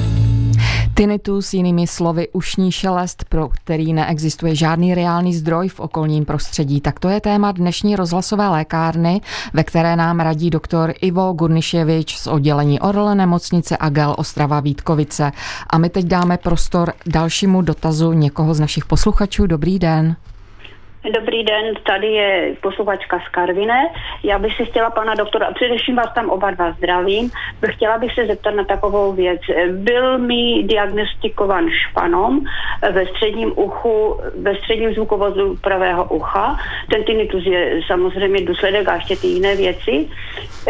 Tinnitus, 0.95 1.55
jinými 1.55 1.87
slovy 1.87 2.29
ušní 2.33 2.73
šelest, 2.73 3.25
pro 3.29 3.49
který 3.49 3.93
neexistuje 3.93 4.55
žádný 4.55 4.95
reálný 4.95 5.35
zdroj 5.35 5.69
v 5.69 5.81
okolním 5.81 6.25
prostředí. 6.25 6.81
Tak 6.81 7.01
to 7.01 7.09
je 7.09 7.21
téma 7.21 7.53
dnešní 7.53 7.97
rozhlasové 7.97 8.49
lékárny, 8.49 9.21
ve 9.53 9.65
které 9.65 9.97
nám 9.97 10.21
radí 10.21 10.51
doktor 10.51 10.95
Ivo 11.01 11.33
Gurniševič 11.33 12.17
z 12.19 12.27
oddělení 12.27 12.81
Orle 12.81 13.15
nemocnice 13.15 13.77
Agel 13.77 14.15
Ostrava 14.19 14.61
Vítkovice. 14.61 15.33
A 15.71 15.79
my 15.79 15.89
teď 15.89 16.05
dáme 16.05 16.37
prostor 16.37 16.93
dalšímu 17.07 17.63
dotazu 17.63 18.13
někoho 18.13 18.55
z 18.55 18.61
našich 18.61 18.85
posluchačů. 18.85 19.47
Dobrý 19.47 19.79
den. 19.79 20.17
Dobrý 21.11 21.45
den, 21.45 21.75
tady 21.83 22.07
je 22.07 22.55
posluchačka 22.63 23.21
z 23.27 23.29
Karvine. 23.29 23.91
Já 24.23 24.39
bych 24.39 24.57
si 24.57 24.65
chtěla 24.65 24.91
pana 24.91 25.15
doktora, 25.15 25.47
a 25.47 25.53
především 25.53 25.97
vás 25.97 26.15
tam 26.15 26.31
oba 26.31 26.51
dva 26.51 26.73
zdravím, 26.73 27.31
chtěla 27.71 27.99
bych 27.99 28.15
se 28.15 28.27
zeptat 28.27 28.51
na 28.51 28.65
takovou 28.65 29.13
věc. 29.13 29.41
Byl 29.71 30.19
mi 30.19 30.63
diagnostikovan 30.63 31.71
španom 31.71 32.41
ve 32.93 33.07
středním 33.07 33.53
uchu, 33.57 34.21
ve 34.43 34.57
středním 34.57 34.95
zvukovozu 34.95 35.57
pravého 35.61 36.05
ucha. 36.05 36.57
Ten 36.91 37.05
tinnitus 37.05 37.47
je 37.47 37.81
samozřejmě 37.87 38.45
důsledek 38.45 38.89
a 38.89 38.95
ještě 38.95 39.17
ty 39.17 39.27
jiné 39.27 39.57
věci. 39.57 40.09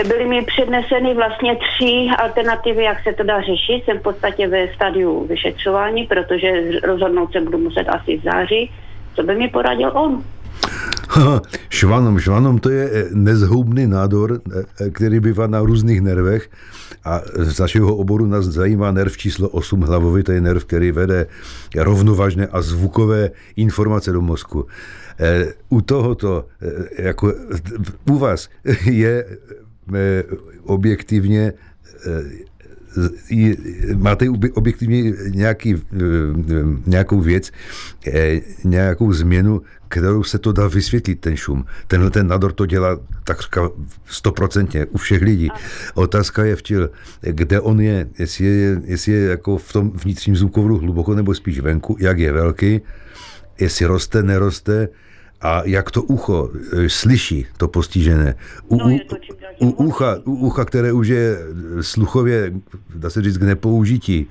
Byly 0.09 0.27
mi 0.27 0.43
předneseny 0.43 1.15
vlastně 1.15 1.57
tři 1.57 2.09
alternativy, 2.19 2.85
jak 2.85 3.03
se 3.03 3.13
to 3.13 3.23
dá 3.23 3.41
řešit. 3.41 3.85
Jsem 3.85 3.99
v 3.99 4.03
podstatě 4.03 4.49
ve 4.49 4.69
stadiu 4.75 5.27
vyšetřování, 5.27 6.07
protože 6.07 6.81
rozhodnout 6.83 7.33
se 7.33 7.41
budu 7.41 7.59
muset 7.59 7.89
asi 7.89 8.17
v 8.17 8.23
září 8.23 8.71
co 9.15 9.23
by 9.23 9.35
mi 9.35 9.49
poradil 9.49 9.91
on? 9.95 10.23
švanom. 11.69 12.19
Švanom 12.19 12.59
to 12.59 12.71
je 12.71 12.85
eh, 12.85 13.05
nezhoubný 13.13 13.87
nádor, 13.87 14.41
eh, 14.41 14.91
který 14.91 15.21
bývá 15.21 15.47
na 15.47 15.61
různých 15.61 16.01
nervech 16.01 16.51
a 17.05 17.21
z 17.35 17.59
našeho 17.59 17.97
oboru 17.97 18.27
nás 18.27 18.45
zajímá 18.45 18.93
nerv 18.93 19.17
číslo 19.17 19.49
8 19.49 19.81
hlavový, 19.81 20.23
to 20.23 20.33
je 20.33 20.41
nerv, 20.41 20.65
který 20.65 20.93
vede 20.93 21.27
rovnovážné 21.77 22.47
a 22.47 22.63
zvukové 22.63 23.31
informace 23.57 24.13
do 24.13 24.21
mozku. 24.21 24.67
Eh, 25.21 25.53
u 25.69 25.81
tohoto, 25.81 26.47
jako 26.99 27.35
u 28.11 28.19
vás 28.19 28.49
je 28.85 29.25
objektivně 30.65 31.53
máte 33.97 34.31
objektivně 34.55 35.13
nějaký, 35.29 35.75
eh, 35.75 35.99
nějakou 36.87 37.21
věc, 37.21 37.51
eh, 38.07 38.41
nějakou 38.65 39.13
změnu, 39.13 39.63
kterou 39.89 40.23
se 40.23 40.39
to 40.39 40.53
dá 40.53 40.69
vysvětlit, 40.69 41.21
ten 41.21 41.37
šum. 41.37 41.65
Tenhle 41.87 42.11
ten 42.11 42.27
nádor 42.27 42.53
to 42.53 42.67
dělá 42.67 42.99
takřka 43.25 43.71
stoprocentně 44.07 44.87
u 44.87 44.99
všech 44.99 45.23
lidí. 45.23 45.49
Otázka 45.95 46.45
je 46.45 46.57
včil, 46.57 46.91
kde 47.21 47.61
on 47.61 47.81
je, 47.81 48.09
jestli 48.19 48.45
je, 48.45 48.81
jestli 48.85 49.13
je 49.13 49.29
jako 49.29 49.57
v 49.57 49.73
tom 49.73 49.91
vnitřním 49.91 50.37
zvukovodu 50.37 50.79
hluboko 50.79 51.15
nebo 51.15 51.35
spíš 51.35 51.61
venku, 51.61 51.97
jak 52.01 52.19
je 52.19 52.33
velký, 52.33 52.81
jestli 53.61 53.87
roste, 53.87 54.23
neroste, 54.23 54.89
a 55.43 55.63
jak 55.65 55.91
to 55.91 56.03
ucho 56.03 56.51
e, 56.73 56.89
slyší, 56.89 57.47
to 57.57 57.69
postižené. 57.69 58.35
U, 58.69 58.77
no, 58.77 58.99
to 59.09 59.17
u, 59.59 59.71
ucha, 59.71 60.17
u 60.25 60.35
ucha, 60.35 60.65
které 60.65 60.93
už 60.93 61.09
je 61.09 61.39
sluchově, 61.81 62.53
dá 62.95 63.11
se 63.11 63.23
říct, 63.23 63.39
k 63.39 63.43
nepoužití, 63.43 64.27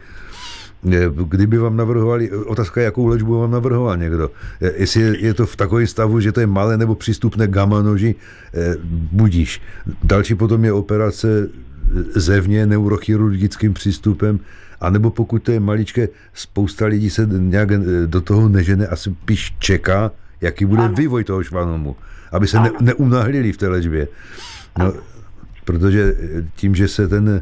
Kdyby 1.30 1.58
vám 1.58 1.78
navrhovali, 1.78 2.32
otázka, 2.32 2.82
jakou 2.82 3.08
léčbu 3.08 3.39
vám 3.39 3.52
navrhoval 3.52 3.97
někdo. 3.97 4.32
Jestli 4.76 5.02
je, 5.02 5.26
je 5.26 5.34
to 5.34 5.45
v 5.45 5.56
takovém 5.56 5.88
stavu, 5.88 6.19
že 6.19 6.32
to 6.32 6.39
je 6.39 6.47
malé 6.47 6.78
nebo 6.78 6.95
přístupné 6.95 7.47
gamma 7.47 7.82
noži, 7.82 8.15
budíš. 9.12 9.62
Další 10.04 10.36
potom 10.36 10.65
je 10.65 10.74
operace 10.74 11.50
zevně 12.15 12.65
neurochirurgickým 12.65 13.74
přístupem, 13.74 14.39
anebo 14.80 15.10
pokud 15.10 15.43
to 15.43 15.52
je 15.52 15.60
maličké, 15.60 16.08
spousta 16.34 16.86
lidí 16.86 17.10
se 17.10 17.28
nějak 17.32 17.69
do 18.06 18.21
toho 18.21 18.50
nežene 18.50 18.88
a 18.88 18.95
spíš 18.95 19.56
čeká, 19.60 20.12
jaký 20.42 20.66
bude 20.66 20.84
ano. 20.84 20.94
vývoj 20.94 21.24
toho 21.24 21.44
švanomu, 21.44 21.96
aby 22.32 22.48
se 22.48 22.60
ne, 22.60 22.72
neunahlili 22.82 23.52
v 23.52 23.58
té 23.58 23.68
léčbě. 23.68 24.08
No, 24.80 24.94
protože 25.66 26.16
tím, 26.56 26.76
že 26.76 26.88
se 26.88 27.08
ten, 27.08 27.42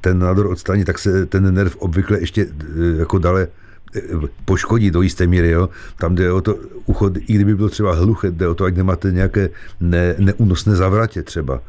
ten 0.00 0.18
nádor 0.18 0.46
odstraní, 0.46 0.84
tak 0.84 0.98
se 0.98 1.26
ten 1.26 1.54
nerv 1.54 1.76
obvykle 1.76 2.20
ještě 2.20 2.46
eh, 2.46 2.98
jako 2.98 3.18
dále 3.18 3.48
eh, 3.96 4.00
poškodí 4.44 4.90
do 4.90 5.02
jisté 5.02 5.26
míry. 5.26 5.50
Jo? 5.50 5.68
Tam 5.98 6.14
jde 6.14 6.32
o 6.32 6.40
to, 6.40 6.56
ucho, 6.86 7.10
i 7.16 7.32
kdyby 7.34 7.54
bylo 7.54 7.68
třeba 7.68 7.94
hluché, 7.94 8.30
jde 8.30 8.48
o 8.48 8.54
to, 8.54 8.64
ať 8.64 8.76
nemáte 8.76 9.12
nějaké 9.12 9.50
ne, 9.80 10.14
neúnosné 10.18 10.76
zavratě 10.76 11.22
třeba. 11.22 11.60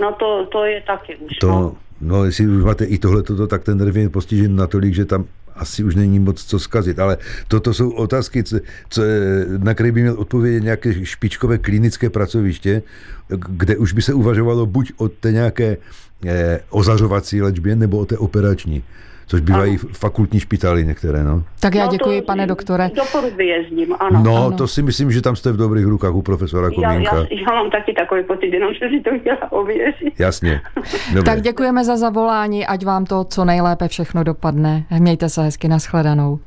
No 0.00 0.12
to, 0.18 0.46
to 0.52 0.64
je 0.64 0.82
taky 0.86 1.16
už. 1.16 1.36
To, 1.36 1.48
no. 1.48 1.76
no, 2.00 2.24
jestli 2.24 2.48
už 2.48 2.64
máte 2.64 2.84
i 2.84 2.98
tohle, 2.98 3.22
tak 3.48 3.64
ten 3.64 3.78
nerv 3.78 3.96
je 3.96 4.08
postižen 4.08 4.56
natolik, 4.56 4.94
že 4.94 5.04
tam 5.04 5.24
asi 5.56 5.84
už 5.84 5.94
není 5.94 6.18
moc 6.18 6.44
co 6.44 6.58
zkazit, 6.58 6.98
ale 6.98 7.18
toto 7.48 7.74
jsou 7.74 7.90
otázky, 7.90 8.44
co, 8.44 8.56
co, 8.88 9.02
na 9.58 9.74
které 9.74 9.92
by 9.92 10.00
měl 10.00 10.14
odpovědět 10.18 10.62
nějaké 10.62 11.04
špičkové 11.04 11.58
klinické 11.58 12.10
pracoviště, 12.10 12.82
kde 13.48 13.76
už 13.76 13.92
by 13.92 14.02
se 14.02 14.14
uvažovalo 14.14 14.66
buď 14.66 14.92
o 14.96 15.08
té 15.08 15.32
nějaké 15.32 15.76
eh, 16.26 16.60
ozařovací 16.70 17.42
léčbě, 17.42 17.76
nebo 17.76 17.98
o 17.98 18.06
té 18.06 18.18
operační 18.18 18.84
což 19.26 19.40
bývají 19.40 19.70
ano. 19.70 19.88
fakultní 19.92 20.40
špitály 20.40 20.84
některé. 20.84 21.24
No. 21.24 21.42
Tak 21.60 21.74
já 21.74 21.84
no 21.84 21.92
děkuji, 21.92 22.20
to, 22.20 22.26
pane 22.26 22.46
doktore. 22.46 22.90
Do 22.94 23.02
Poruby 23.12 23.46
jezdím, 23.46 23.94
ano. 24.00 24.22
No, 24.24 24.46
ano. 24.46 24.56
to 24.56 24.68
si 24.68 24.82
myslím, 24.82 25.12
že 25.12 25.22
tam 25.22 25.36
jste 25.36 25.52
v 25.52 25.56
dobrých 25.56 25.86
rukách 25.86 26.14
u 26.14 26.22
profesora 26.22 26.70
Komínka. 26.70 27.16
Já, 27.16 27.20
já, 27.20 27.26
já 27.30 27.54
mám 27.54 27.70
taky 27.70 27.92
takový 27.92 28.24
pocit, 28.24 28.46
jenom 28.46 28.74
že 28.74 28.88
si 28.88 29.02
to 29.02 29.18
chtěla 29.18 29.52
ověřit. 29.52 30.14
Jasně. 30.18 30.60
Dobře. 31.14 31.22
Tak 31.22 31.40
děkujeme 31.40 31.84
za 31.84 31.96
zavolání, 31.96 32.66
ať 32.66 32.84
vám 32.84 33.04
to 33.04 33.24
co 33.24 33.44
nejlépe 33.44 33.88
všechno 33.88 34.24
dopadne. 34.24 34.84
Mějte 34.98 35.28
se 35.28 35.42
hezky, 35.42 35.68
nashledanou. 35.68 36.38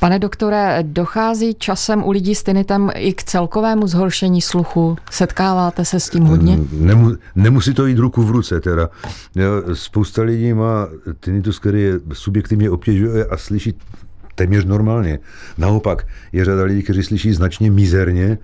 Pane 0.00 0.18
doktore, 0.18 0.78
dochází 0.82 1.54
časem 1.54 2.04
u 2.04 2.10
lidí 2.10 2.34
s 2.34 2.42
tinitem 2.42 2.90
i 2.94 3.12
k 3.12 3.22
celkovému 3.22 3.86
zhoršení 3.86 4.40
sluchu? 4.40 4.96
Setkáváte 5.10 5.84
se 5.84 6.00
s 6.00 6.10
tím 6.10 6.24
hodně? 6.24 6.58
Nemu, 6.72 7.12
nemusí 7.34 7.74
to 7.74 7.86
jít 7.86 7.98
ruku 7.98 8.22
v 8.22 8.30
ruce 8.30 8.60
teda. 8.60 8.88
Spousta 9.72 10.22
lidí 10.22 10.52
má 10.52 10.88
tinnitus, 11.20 11.58
který 11.58 11.82
je 11.82 12.00
subjektivně 12.12 12.70
obtěžuje 12.70 13.26
a 13.26 13.36
slyší 13.36 13.74
téměř 14.34 14.64
normálně. 14.64 15.18
Naopak, 15.58 16.06
je 16.32 16.44
řada 16.44 16.62
lidí, 16.62 16.82
kteří 16.82 17.02
slyší 17.02 17.32
značně 17.32 17.70
mizerně 17.70 18.38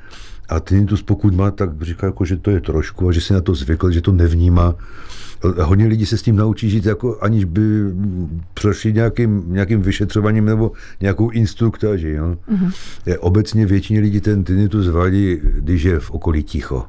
a 0.49 0.61
tinnitus 0.61 1.03
pokud 1.03 1.35
má, 1.35 1.51
tak 1.51 1.83
říká, 1.83 2.07
jako, 2.07 2.25
že 2.25 2.37
to 2.37 2.51
je 2.51 2.61
trošku 2.61 3.09
a 3.09 3.13
že 3.13 3.21
si 3.21 3.33
na 3.33 3.41
to 3.41 3.55
zvykl, 3.55 3.91
že 3.91 4.01
to 4.01 4.13
nevnímá 4.13 4.75
hodně 5.63 5.87
lidí 5.87 6.07
se 6.07 6.19
s 6.19 6.23
tím 6.23 6.37
naučí 6.37 6.71
žít, 6.71 6.87
jako 6.87 7.19
aniž 7.21 7.45
by 7.45 7.63
prošli 8.55 8.93
nějakým, 8.93 9.45
nějakým 9.47 9.83
vyšetřováním 9.83 10.45
nebo 10.45 10.73
nějakou 11.01 11.31
instruktáží. 11.31 12.15
Mm-hmm. 12.15 12.73
Je, 13.07 13.19
obecně 13.19 13.67
většině 13.67 14.01
lidí 14.01 14.21
ten 14.21 14.45
tinnitus 14.45 14.89
vadí, 14.89 15.41
když 15.43 15.83
je 15.83 16.01
v 16.01 16.11
okolí 16.11 16.43
ticho. 16.43 16.85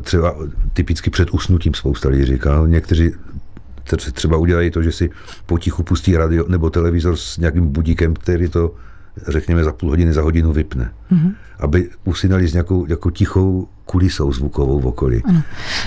Třeba 0.00 0.36
typicky 0.72 1.10
před 1.10 1.30
usnutím 1.30 1.74
spousta 1.74 2.08
lidí 2.08 2.24
říká. 2.24 2.56
No, 2.56 2.66
někteří 2.66 3.10
třeba 4.12 4.36
udělají 4.36 4.70
to, 4.70 4.82
že 4.82 4.92
si 4.92 5.10
potichu 5.46 5.82
pustí 5.82 6.16
radio 6.16 6.44
nebo 6.48 6.70
televizor 6.70 7.16
s 7.16 7.38
nějakým 7.38 7.66
budíkem, 7.66 8.14
který 8.14 8.48
to 8.48 8.74
řekněme 9.28 9.64
za 9.64 9.72
půl 9.72 9.90
hodiny, 9.90 10.12
za 10.12 10.22
hodinu 10.22 10.52
vypne. 10.52 10.92
Mm-hmm. 11.12 11.34
Aby 11.58 11.90
usínali 12.04 12.48
s 12.48 12.52
nějakou 12.52 12.86
jako 12.88 13.10
tichou 13.10 13.68
kulisou 13.84 14.32
zvukovou 14.32 14.80
v 14.80 14.86
okolí. 14.86 15.22
Ano. 15.24 15.42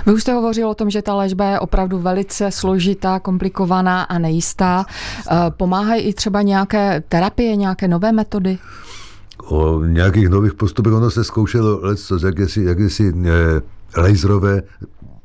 Vy 0.05 0.13
už 0.13 0.21
jste 0.21 0.33
hovořil 0.33 0.69
o 0.69 0.75
tom, 0.75 0.89
že 0.89 1.01
ta 1.01 1.15
léčba 1.15 1.45
je 1.45 1.59
opravdu 1.59 1.99
velice 1.99 2.51
složitá, 2.51 3.19
komplikovaná 3.19 4.03
a 4.03 4.17
nejistá. 4.19 4.85
Eh, 5.31 5.35
pomáhají 5.49 6.01
i 6.01 6.13
třeba 6.13 6.41
nějaké 6.41 7.03
terapie, 7.09 7.55
nějaké 7.55 7.87
nové 7.87 8.11
metody? 8.11 8.57
O 9.43 9.83
nějakých 9.85 10.29
nových 10.29 10.53
postupech 10.53 10.93
ono 10.93 11.11
se 11.11 11.23
zkoušelo 11.23 11.79
leco, 11.81 12.25
jakési, 12.25 12.63
jakési 12.63 13.13
e, 13.25 14.01
laserové 14.01 14.61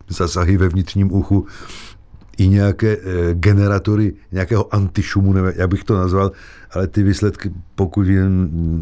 zasahy 0.09 0.57
ve 0.57 0.69
vnitřním 0.69 1.13
uchu, 1.13 1.47
i 2.39 2.49
nějaké 2.49 2.97
e, 2.97 3.35
generatory 3.35 4.13
nějakého 4.33 4.75
antišumu, 4.75 5.33
nevím, 5.33 5.53
jak 5.57 5.71
bych 5.71 5.85
to 5.85 5.97
nazval, 5.97 6.33
ale 6.71 6.87
ty 6.87 7.03
výsledky, 7.03 7.51
pokud 7.75 8.07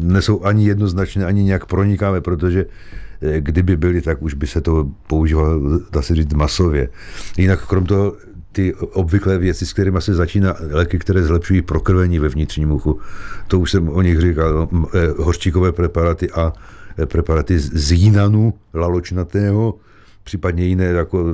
nesou 0.03 0.45
ani 0.45 0.67
jednoznačné, 0.67 1.25
ani 1.25 1.43
nějak 1.43 1.65
pronikavé, 1.65 2.21
protože 2.21 2.65
e, 3.21 3.41
kdyby 3.41 3.77
byly, 3.77 4.01
tak 4.01 4.21
už 4.21 4.33
by 4.33 4.47
se 4.47 4.61
to 4.61 4.89
používalo, 5.07 5.79
dá 5.91 6.01
se 6.01 6.15
říct, 6.15 6.33
masově. 6.33 6.89
Jinak 7.37 7.67
krom 7.67 7.85
toho 7.85 8.15
ty 8.51 8.73
obvyklé 8.73 9.37
věci, 9.37 9.65
s 9.65 9.73
kterými 9.73 10.01
se 10.01 10.13
začíná, 10.13 10.55
léky, 10.71 10.99
které 10.99 11.23
zlepšují 11.23 11.61
prokrvení 11.61 12.19
ve 12.19 12.29
vnitřním 12.29 12.71
uchu, 12.71 12.99
to 13.47 13.59
už 13.59 13.71
jsem 13.71 13.89
o 13.89 14.01
nich 14.01 14.19
říkal, 14.21 14.53
no, 14.53 14.87
e, 14.93 15.07
hořčíkové 15.17 15.71
preparaty 15.71 16.31
a 16.31 16.53
preparaty 17.05 17.59
z 17.59 17.91
jínanu 17.91 18.53
laločnatého, 18.73 19.73
případně 20.23 20.65
jiné 20.65 20.85
jako 20.85 21.25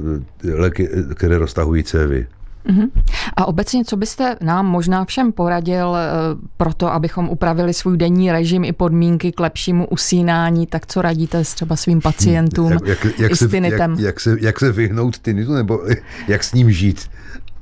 léky, 0.53 0.89
které 1.15 1.37
roztahují 1.37 1.83
cévy. 1.83 2.27
Uh-huh. 2.69 2.89
A 3.35 3.47
obecně, 3.47 3.85
co 3.85 3.97
byste 3.97 4.35
nám 4.41 4.65
možná 4.65 5.05
všem 5.05 5.31
poradil 5.31 5.95
e, 5.95 6.09
pro 6.57 6.73
to, 6.73 6.93
abychom 6.93 7.29
upravili 7.29 7.73
svůj 7.73 7.97
denní 7.97 8.31
režim 8.31 8.63
i 8.63 8.73
podmínky 8.73 9.31
k 9.31 9.39
lepšímu 9.39 9.87
usínání, 9.87 10.67
tak 10.67 10.87
co 10.87 11.01
radíte 11.01 11.43
třeba 11.43 11.75
svým 11.75 12.01
pacientům 12.01 12.71
jak, 12.71 12.85
jak, 13.05 13.19
jak 13.19 13.35
s 13.35 13.47
tinitem? 13.49 13.91
Jak, 13.91 13.99
jak, 13.99 14.19
se, 14.19 14.37
jak 14.39 14.59
se 14.59 14.71
vyhnout 14.71 15.19
tinitu, 15.19 15.53
nebo 15.53 15.81
jak 16.27 16.43
s 16.43 16.53
ním 16.53 16.71
žít? 16.71 17.09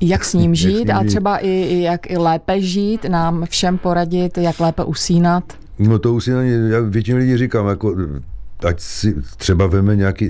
Jak 0.02 0.26
s 0.26 0.34
ním 0.34 0.56
žít 0.66 0.76
s 0.76 0.88
ním 0.88 0.96
a 0.96 1.04
třeba 1.04 1.38
i 1.38 1.82
jak 1.82 2.12
i 2.12 2.18
lépe 2.18 2.62
žít, 2.62 3.06
nám 3.06 3.46
všem 3.50 3.78
poradit, 3.78 4.38
jak 4.38 4.60
lépe 4.60 4.84
usínat? 4.84 5.44
No 5.80 6.00
to 6.00 6.13
usínání, 6.13 6.52
já 6.70 6.80
většině 6.80 7.18
lidí 7.18 7.38
říkám, 7.38 7.68
jako 7.68 7.96
ať 8.68 8.80
si 8.80 9.16
třeba 9.38 9.68
veme 9.68 9.96
nějaký 9.96 10.30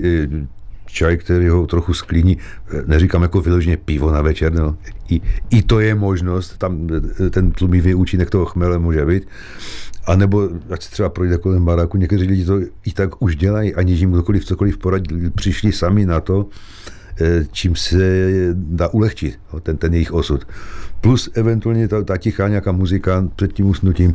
čaj, 0.90 1.16
který 1.16 1.48
ho 1.48 1.66
trochu 1.66 1.94
sklíní, 1.94 2.38
neříkám 2.86 3.22
jako 3.22 3.40
vyloženě 3.40 3.76
pivo 3.76 4.12
na 4.12 4.22
večer, 4.22 4.52
no. 4.52 4.76
I, 5.08 5.20
I 5.50 5.62
to 5.62 5.80
je 5.80 5.94
možnost, 5.94 6.58
tam 6.58 6.88
ten 7.30 7.50
tlumivý 7.50 7.94
účinek 7.94 8.30
toho 8.30 8.44
chmele 8.44 8.78
může 8.78 9.04
být. 9.04 9.28
A 10.06 10.16
nebo 10.16 10.48
ať 10.70 10.82
se 10.82 10.90
třeba 10.90 11.08
projde 11.08 11.38
kolem 11.38 11.64
baráku, 11.64 11.96
někteří 11.96 12.26
lidi 12.26 12.44
to 12.44 12.60
i 12.60 12.92
tak 12.94 13.22
už 13.22 13.36
dělají, 13.36 13.74
aniž 13.74 14.00
jim 14.00 14.12
kdokoliv 14.12 14.44
cokoliv 14.44 14.78
poradí, 14.78 15.30
přišli 15.34 15.72
sami 15.72 16.06
na 16.06 16.20
to, 16.20 16.46
eh, 17.20 17.44
čím 17.52 17.76
se 17.76 17.98
dá 18.54 18.88
ulehčit 18.88 19.38
ten, 19.62 19.76
ten 19.76 19.94
jejich 19.94 20.12
osud. 20.12 20.44
Plus 21.00 21.30
eventuálně 21.34 21.88
ta, 21.88 22.02
ta 22.02 22.16
tichá 22.16 22.48
nějaká 22.48 22.72
muzika 22.72 23.28
před 23.36 23.52
tím 23.52 23.66
usnutím. 23.66 24.14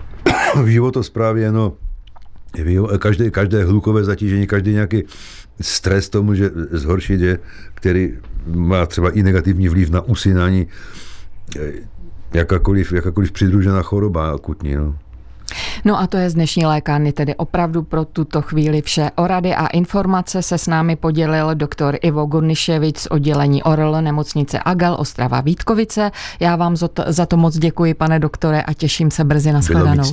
v 0.62 0.66
životosprávě, 0.66 1.52
no, 1.52 1.72
každé, 2.98 3.30
každé 3.30 3.64
hlukové 3.64 4.04
zatížení, 4.04 4.46
každý 4.46 4.72
nějaký 4.72 5.02
stres 5.60 6.08
to 6.08 6.22
může 6.22 6.50
zhoršit, 6.70 7.20
je, 7.20 7.38
který 7.74 8.18
má 8.46 8.86
třeba 8.86 9.10
i 9.10 9.22
negativní 9.22 9.68
vliv 9.68 9.90
na 9.90 10.00
usínání, 10.00 10.66
jakákoliv, 12.34 12.92
jakákoliv 12.92 13.32
přidružená 13.32 13.82
choroba 13.82 14.30
akutní. 14.30 14.74
No. 14.74 14.98
No 15.86 16.00
a 16.00 16.06
to 16.06 16.16
je 16.16 16.30
z 16.30 16.34
dnešní 16.34 16.66
lékárny 16.66 17.12
tedy 17.12 17.34
opravdu 17.34 17.82
pro 17.82 18.04
tuto 18.04 18.42
chvíli 18.42 18.82
vše. 18.82 19.10
O 19.16 19.26
rady 19.26 19.54
a 19.54 19.66
informace 19.66 20.42
se 20.42 20.58
s 20.58 20.66
námi 20.66 20.96
podělil 20.96 21.54
doktor 21.54 21.96
Ivo 22.02 22.26
Gurniševič 22.26 22.98
z 22.98 23.06
oddělení 23.06 23.62
ORL 23.62 24.02
nemocnice 24.02 24.58
Agal 24.64 24.96
Ostrava 24.98 25.40
Vítkovice. 25.40 26.10
Já 26.40 26.56
vám 26.56 26.76
za 27.06 27.26
to 27.26 27.36
moc 27.36 27.58
děkuji, 27.58 27.94
pane 27.94 28.18
doktore, 28.18 28.62
a 28.62 28.72
těším 28.72 29.10
se 29.10 29.24
brzy 29.24 29.52
na 29.52 29.60
shledanou. 29.60 30.04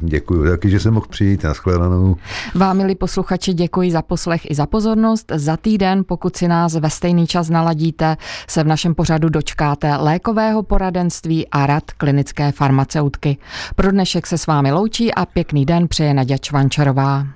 Děkuji 0.00 0.50
taky, 0.50 0.70
že 0.70 0.80
jsem 0.80 0.94
mohl 0.94 1.06
přijít 1.10 1.44
na 1.44 1.54
shledanou. 1.54 2.16
Vám, 2.54 2.76
milí 2.76 2.94
posluchači, 2.94 3.54
děkuji 3.54 3.92
za 3.92 4.02
poslech 4.02 4.50
i 4.50 4.54
za 4.54 4.66
pozornost. 4.66 5.32
Za 5.34 5.56
týden, 5.56 6.04
pokud 6.08 6.36
si 6.36 6.48
nás 6.48 6.74
ve 6.74 6.90
stejný 6.90 7.26
čas 7.26 7.50
naladíte, 7.50 8.16
se 8.48 8.64
v 8.64 8.66
našem 8.66 8.94
pořadu 8.94 9.28
dočkáte 9.28 9.96
lékového 9.96 10.62
poradenství 10.62 11.48
a 11.48 11.66
rad 11.66 11.84
klinické 11.96 12.52
farmaceutky. 12.52 13.36
Pro 13.76 13.90
dnešek 13.90 14.26
se 14.26 14.38
s 14.38 14.46
vámi 14.46 14.72
loučí 14.72 15.15
a 15.16 15.26
pěkný 15.26 15.66
den 15.66 15.88
přeje 15.88 16.14
Naděja 16.14 16.38
Čvančarová. 16.38 17.26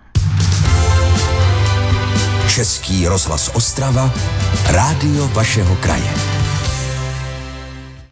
Český 2.49 3.09
rozhlas 3.09 3.51
Ostrava, 3.55 4.13
rádio 4.71 5.29
vašeho 5.29 5.77
kraje. 5.77 6.40